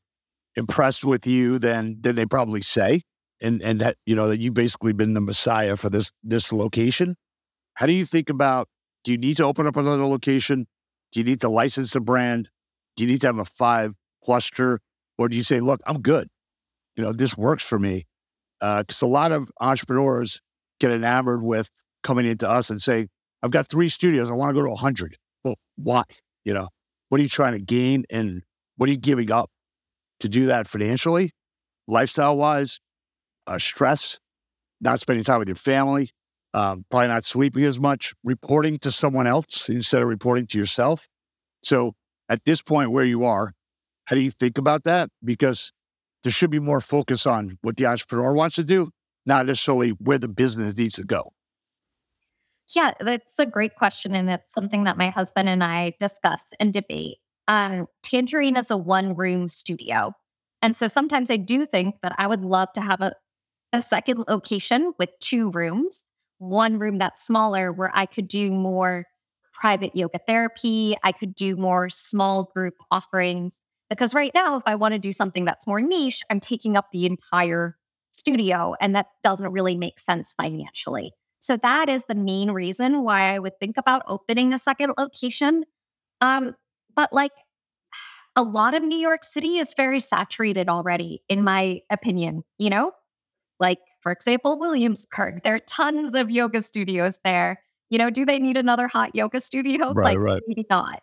impressed 0.57 1.05
with 1.05 1.29
you 1.29 1.61
than 1.61 2.01
than 2.01 2.17
they 2.17 2.27
probably 2.27 2.61
say, 2.61 3.03
and 3.41 3.63
and 3.63 3.81
that 3.81 3.97
you 4.05 4.17
know 4.17 4.27
that 4.27 4.41
you've 4.41 4.55
basically 4.55 4.93
been 4.93 5.15
the 5.15 5.21
messiah 5.21 5.77
for 5.77 5.89
this 5.89 6.11
this 6.25 6.53
location. 6.53 7.17
How 7.75 7.87
do 7.87 7.93
you 7.93 8.05
think 8.05 8.29
about 8.29 8.69
do 9.05 9.13
you 9.13 9.19
need 9.19 9.37
to 9.37 9.45
open 9.45 9.69
up 9.69 9.77
another 9.77 10.07
location? 10.07 10.67
Do 11.13 11.21
you 11.21 11.25
need 11.25 11.41
to 11.41 11.49
license 11.49 11.93
the 11.93 12.01
brand? 12.01 12.49
Do 12.97 13.05
you 13.05 13.11
need 13.11 13.21
to 13.21 13.29
have 13.29 13.39
a 13.39 13.45
five 13.45 13.95
cluster? 14.25 14.81
Or 15.19 15.29
do 15.29 15.37
you 15.37 15.43
say, 15.43 15.61
look, 15.61 15.81
I'm 15.87 16.01
good. 16.01 16.29
You 16.97 17.05
know, 17.05 17.13
this 17.13 17.37
works 17.37 17.63
for 17.63 17.79
me. 17.79 18.07
Because 18.61 19.03
uh, 19.03 19.07
a 19.07 19.09
lot 19.09 19.33
of 19.33 19.51
entrepreneurs 19.61 20.41
get 20.81 20.91
enamored 20.91 21.43
with 21.43 21.71
coming 22.03 22.27
into 22.27 22.49
us 22.49 22.71
and 22.71 22.81
saying, 22.81 23.09
I've 23.43 23.51
got 23.51 23.69
three 23.69 23.89
studios. 23.89 24.31
I 24.31 24.35
want 24.35 24.51
to 24.51 24.55
go 24.55 24.63
to 24.63 24.71
100. 24.71 25.17
Well, 25.45 25.57
why? 25.77 26.05
You 26.45 26.55
know, 26.55 26.69
what 27.09 27.21
are 27.21 27.23
you 27.23 27.29
trying 27.29 27.53
to 27.53 27.61
gain 27.61 28.05
and 28.11 28.43
what 28.77 28.89
are 28.89 28.93
you 28.93 28.99
giving 28.99 29.31
up 29.31 29.51
to 30.21 30.29
do 30.29 30.47
that 30.47 30.67
financially, 30.67 31.33
lifestyle 31.87 32.37
wise, 32.37 32.81
uh, 33.47 33.59
stress, 33.59 34.19
not 34.81 35.01
spending 35.01 35.25
time 35.25 35.39
with 35.39 35.49
your 35.49 35.57
family, 35.57 36.11
um, 36.55 36.85
probably 36.91 37.09
not 37.09 37.25
sleeping 37.25 37.65
as 37.65 37.79
much, 37.79 38.15
reporting 38.25 38.79
to 38.79 38.91
someone 38.91 39.27
else 39.27 39.69
instead 39.69 40.03
of 40.03 40.09
reporting 40.09 40.47
to 40.47 40.59
yourself. 40.59 41.09
So 41.63 41.93
at 42.29 42.45
this 42.45 42.63
point 42.63 42.91
where 42.91 43.05
you 43.05 43.25
are, 43.25 43.53
how 44.07 44.17
do 44.17 44.23
you 44.23 44.31
think 44.31 44.59
about 44.59 44.85
that? 44.85 45.11
Because 45.25 45.73
there 46.23 46.33
should 46.33 46.51
be 46.51 46.59
more 46.59 46.81
focus 46.81 47.27
on 47.27 47.59
what 47.63 47.77
the 47.77 47.87
entrepreneur 47.87 48.33
wants 48.33 48.57
to 48.57 48.65
do, 48.65 48.91
not 49.27 49.47
necessarily 49.47 49.91
where 49.91 50.19
the 50.19 50.29
business 50.29 50.77
needs 50.77 50.97
to 50.97 51.05
go. 51.05 51.33
Yeah, 52.75 52.93
that's 53.01 53.39
a 53.39 53.47
great 53.47 53.75
question. 53.75 54.15
And 54.15 54.31
it's 54.31 54.53
something 54.53 54.85
that 54.85 54.97
my 54.97 55.11
husband 55.11 55.49
and 55.49 55.65
I 55.65 55.95
discuss 55.99 56.45
and 56.61 56.73
debate. 56.73 57.19
Um, 57.49 57.87
Tangerine 58.03 58.57
is 58.57 58.71
a 58.71 58.77
one 58.77 59.17
room 59.17 59.49
studio. 59.49 60.13
And 60.63 60.77
so 60.77 60.87
sometimes 60.87 61.31
I 61.31 61.37
do 61.37 61.67
think 61.67 61.97
that 62.03 62.15
I 62.19 62.27
would 62.27 62.43
love 62.43 62.73
to 62.75 62.81
have 62.81 63.01
a, 63.01 63.15
a 63.73 63.83
second 63.83 64.25
location 64.29 64.93
with 64.99 65.11
two 65.21 65.51
rooms 65.51 66.05
one 66.41 66.79
room 66.79 66.99
that's 66.99 67.23
smaller 67.23 67.71
where 67.71 67.93
I 67.95 68.07
could 68.07 68.27
do 68.27 68.51
more 68.51 69.05
private 69.53 69.95
yoga 69.95 70.19
therapy. 70.27 70.97
I 71.05 71.13
could 71.13 71.35
do 71.35 71.55
more 71.55 71.91
small 71.91 72.45
group 72.55 72.75
offerings. 72.91 73.63
Because 73.91 74.15
right 74.15 74.33
now, 74.35 74.57
if 74.57 74.63
I 74.67 74.77
want 74.77 74.95
to 74.95 74.99
do 74.99 75.13
something 75.13 75.45
that's 75.45 75.67
more 75.67 75.81
niche, 75.81 76.23
I'm 76.31 76.41
taking 76.41 76.77
up 76.77 76.87
the 76.93 77.07
entire 77.07 77.77
studio, 78.11 78.75
and 78.81 78.95
that 78.95 79.07
doesn't 79.23 79.53
really 79.53 79.77
make 79.77 79.99
sense 79.99 80.35
financially. 80.41 81.13
So 81.41 81.57
that 81.57 81.89
is 81.89 82.05
the 82.05 82.15
main 82.15 82.51
reason 82.51 83.03
why 83.03 83.35
I 83.35 83.39
would 83.39 83.59
think 83.59 83.77
about 83.77 84.03
opening 84.07 84.53
a 84.53 84.59
second 84.59 84.95
location. 84.97 85.65
Um, 86.21 86.55
but 86.95 87.13
like 87.13 87.33
a 88.37 88.43
lot 88.43 88.75
of 88.75 88.83
New 88.83 88.99
York 88.99 89.25
City 89.25 89.57
is 89.57 89.75
very 89.77 90.01
saturated 90.01 90.69
already, 90.69 91.23
in 91.29 91.43
my 91.43 91.81
opinion, 91.91 92.45
you 92.59 92.71
know? 92.71 92.93
Like 93.59 93.79
for 94.01 94.13
example, 94.13 94.59
Williamsburg. 94.59 95.43
There 95.43 95.55
are 95.55 95.61
tons 95.61 96.15
of 96.15 96.31
yoga 96.31 96.63
studios 96.63 97.19
there. 97.25 97.63
You 97.91 97.99
know, 97.99 98.11
do 98.11 98.25
they 98.25 98.39
need 98.39 98.57
another 98.57 98.89
hot 98.89 99.15
yoga 99.15 99.41
studio? 99.41 99.93
Right, 99.95 100.17
like, 100.17 100.19
right. 100.19 100.43
maybe 100.47 100.67
not. 100.71 101.03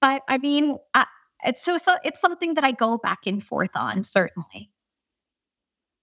But 0.00 0.22
I 0.28 0.38
mean, 0.38 0.78
I, 0.94 1.06
it's 1.44 1.62
so, 1.62 1.76
so 1.76 1.96
it's 2.04 2.20
something 2.20 2.54
that 2.54 2.64
I 2.64 2.72
go 2.72 2.98
back 2.98 3.26
and 3.26 3.42
forth 3.42 3.74
on, 3.74 4.04
certainly. 4.04 4.70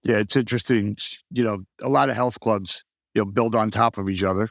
Yeah, 0.02 0.18
it's 0.18 0.36
interesting. 0.36 0.96
You 1.30 1.44
know, 1.44 1.58
a 1.82 1.88
lot 1.88 2.08
of 2.08 2.16
health 2.16 2.40
clubs, 2.40 2.84
you 3.14 3.22
know, 3.22 3.26
build 3.26 3.54
on 3.54 3.70
top 3.70 3.98
of 3.98 4.08
each 4.08 4.22
other 4.22 4.48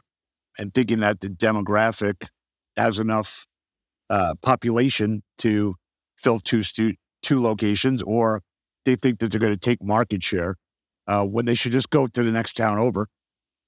and 0.58 0.72
thinking 0.72 1.00
that 1.00 1.20
the 1.20 1.28
demographic 1.28 2.26
has 2.76 2.98
enough 2.98 3.46
uh, 4.08 4.34
population 4.42 5.22
to 5.38 5.74
fill 6.16 6.40
two 6.40 6.62
stu- 6.62 6.94
two 7.22 7.40
locations, 7.40 8.02
or 8.02 8.42
they 8.84 8.94
think 8.94 9.18
that 9.18 9.30
they're 9.30 9.40
going 9.40 9.52
to 9.52 9.58
take 9.58 9.82
market 9.82 10.22
share 10.22 10.56
uh, 11.06 11.24
when 11.24 11.46
they 11.46 11.54
should 11.54 11.72
just 11.72 11.90
go 11.90 12.06
to 12.06 12.22
the 12.22 12.32
next 12.32 12.56
town 12.56 12.78
over 12.78 13.08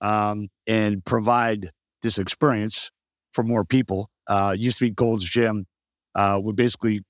um, 0.01 0.49
and 0.67 1.05
provide 1.05 1.71
this 2.03 2.19
experience 2.19 2.91
for 3.33 3.43
more 3.43 3.65
people. 3.65 4.09
Uh, 4.29 4.55
used 4.57 4.79
to 4.79 4.85
be 4.85 4.91
Gold's 4.91 5.25
Gym 5.25 5.67
uh, 6.15 6.39
would 6.43 6.57
basically 6.57 7.03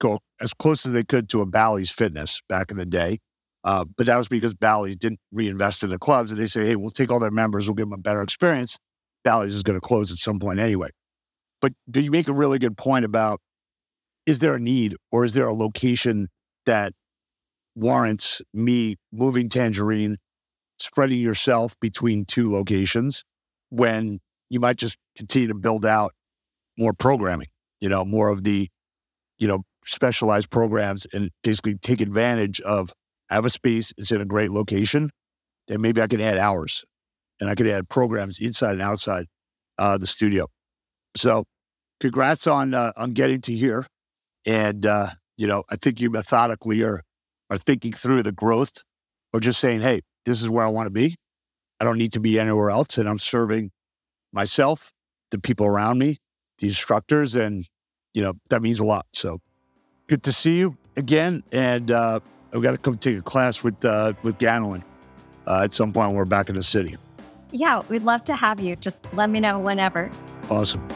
go 0.00 0.18
as 0.40 0.52
close 0.54 0.86
as 0.86 0.92
they 0.92 1.04
could 1.04 1.28
to 1.30 1.40
a 1.40 1.46
Bally's 1.46 1.90
Fitness 1.90 2.40
back 2.48 2.70
in 2.70 2.76
the 2.76 2.86
day. 2.86 3.18
Uh, 3.62 3.84
but 3.96 4.06
that 4.06 4.16
was 4.16 4.28
because 4.28 4.54
Bally's 4.54 4.96
didn't 4.96 5.20
reinvest 5.32 5.82
in 5.82 5.90
the 5.90 5.98
clubs. 5.98 6.32
And 6.32 6.40
they 6.40 6.46
say, 6.46 6.64
hey, 6.64 6.76
we'll 6.76 6.90
take 6.90 7.10
all 7.10 7.20
their 7.20 7.30
members, 7.30 7.68
we'll 7.68 7.74
give 7.74 7.86
them 7.86 7.98
a 7.98 8.02
better 8.02 8.22
experience. 8.22 8.76
Bally's 9.22 9.54
is 9.54 9.62
going 9.62 9.78
to 9.78 9.86
close 9.86 10.10
at 10.10 10.16
some 10.16 10.38
point 10.38 10.60
anyway. 10.60 10.88
But 11.60 11.72
do 11.90 12.00
you 12.00 12.10
make 12.10 12.28
a 12.28 12.32
really 12.32 12.58
good 12.58 12.76
point 12.76 13.04
about 13.04 13.40
is 14.26 14.38
there 14.38 14.54
a 14.54 14.60
need 14.60 14.96
or 15.12 15.24
is 15.24 15.34
there 15.34 15.46
a 15.46 15.54
location 15.54 16.28
that 16.64 16.92
warrants 17.74 18.40
me 18.54 18.96
moving 19.12 19.48
Tangerine, 19.48 20.16
spreading 20.78 21.20
yourself 21.20 21.74
between 21.80 22.24
two 22.24 22.50
locations 22.50 23.24
when 23.68 24.20
you 24.48 24.60
might 24.60 24.76
just 24.76 24.96
continue 25.16 25.48
to 25.48 25.54
build 25.54 25.84
out 25.84 26.12
more 26.78 26.92
programming, 26.92 27.48
you 27.80 27.88
know, 27.88 28.04
more 28.04 28.28
of 28.28 28.42
the, 28.42 28.68
you 29.38 29.48
know, 29.48 29.62
specialized 29.90 30.50
programs 30.50 31.06
and 31.12 31.30
basically 31.42 31.76
take 31.76 32.00
advantage 32.00 32.60
of 32.62 32.92
I 33.30 33.34
have 33.34 33.44
a 33.44 33.50
space, 33.50 33.92
it's 33.96 34.10
in 34.10 34.20
a 34.20 34.24
great 34.24 34.50
location. 34.50 35.10
then 35.68 35.80
maybe 35.80 36.02
I 36.02 36.06
could 36.08 36.20
add 36.20 36.36
hours 36.36 36.84
and 37.40 37.48
I 37.48 37.54
could 37.54 37.66
add 37.66 37.88
programs 37.88 38.38
inside 38.40 38.72
and 38.72 38.82
outside 38.82 39.26
uh, 39.78 39.98
the 39.98 40.06
studio. 40.06 40.46
So, 41.16 41.44
congrats 42.00 42.46
on 42.46 42.74
uh, 42.74 42.92
on 42.96 43.12
getting 43.12 43.40
to 43.42 43.54
here. 43.54 43.86
And 44.46 44.84
uh, 44.86 45.08
you 45.36 45.46
know, 45.46 45.64
I 45.70 45.76
think 45.76 46.00
you 46.00 46.10
methodically 46.10 46.82
are 46.82 47.02
are 47.50 47.58
thinking 47.58 47.92
through 47.92 48.22
the 48.22 48.32
growth, 48.32 48.82
or 49.32 49.40
just 49.40 49.60
saying, 49.60 49.80
"Hey, 49.80 50.02
this 50.24 50.42
is 50.42 50.48
where 50.50 50.64
I 50.64 50.68
want 50.68 50.86
to 50.86 50.90
be. 50.90 51.16
I 51.80 51.84
don't 51.84 51.98
need 51.98 52.12
to 52.12 52.20
be 52.20 52.38
anywhere 52.38 52.70
else," 52.70 52.98
and 52.98 53.08
I'm 53.08 53.18
serving 53.18 53.70
myself, 54.32 54.92
the 55.30 55.38
people 55.38 55.66
around 55.66 55.98
me, 55.98 56.18
the 56.58 56.68
instructors, 56.68 57.34
and 57.34 57.66
you 58.14 58.22
know 58.22 58.34
that 58.50 58.62
means 58.62 58.80
a 58.80 58.84
lot. 58.84 59.06
So, 59.12 59.40
good 60.10 60.24
to 60.24 60.32
see 60.32 60.58
you 60.58 60.76
again, 60.96 61.40
and 61.52 61.92
uh, 61.92 62.18
I've 62.52 62.62
got 62.62 62.72
to 62.72 62.78
come 62.78 62.96
take 62.98 63.16
a 63.16 63.22
class 63.22 63.62
with 63.62 63.82
uh, 63.84 64.12
with 64.24 64.38
Ganelin 64.38 64.82
uh, 65.46 65.62
at 65.62 65.72
some 65.72 65.92
point 65.92 66.08
when 66.08 66.16
we're 66.16 66.24
back 66.24 66.48
in 66.48 66.56
the 66.56 66.64
city. 66.64 66.96
Yeah, 67.52 67.82
we'd 67.88 68.02
love 68.02 68.24
to 68.24 68.34
have 68.34 68.58
you. 68.58 68.74
Just 68.74 68.98
let 69.14 69.30
me 69.30 69.38
know 69.38 69.60
whenever. 69.60 70.10
Awesome. 70.50 70.86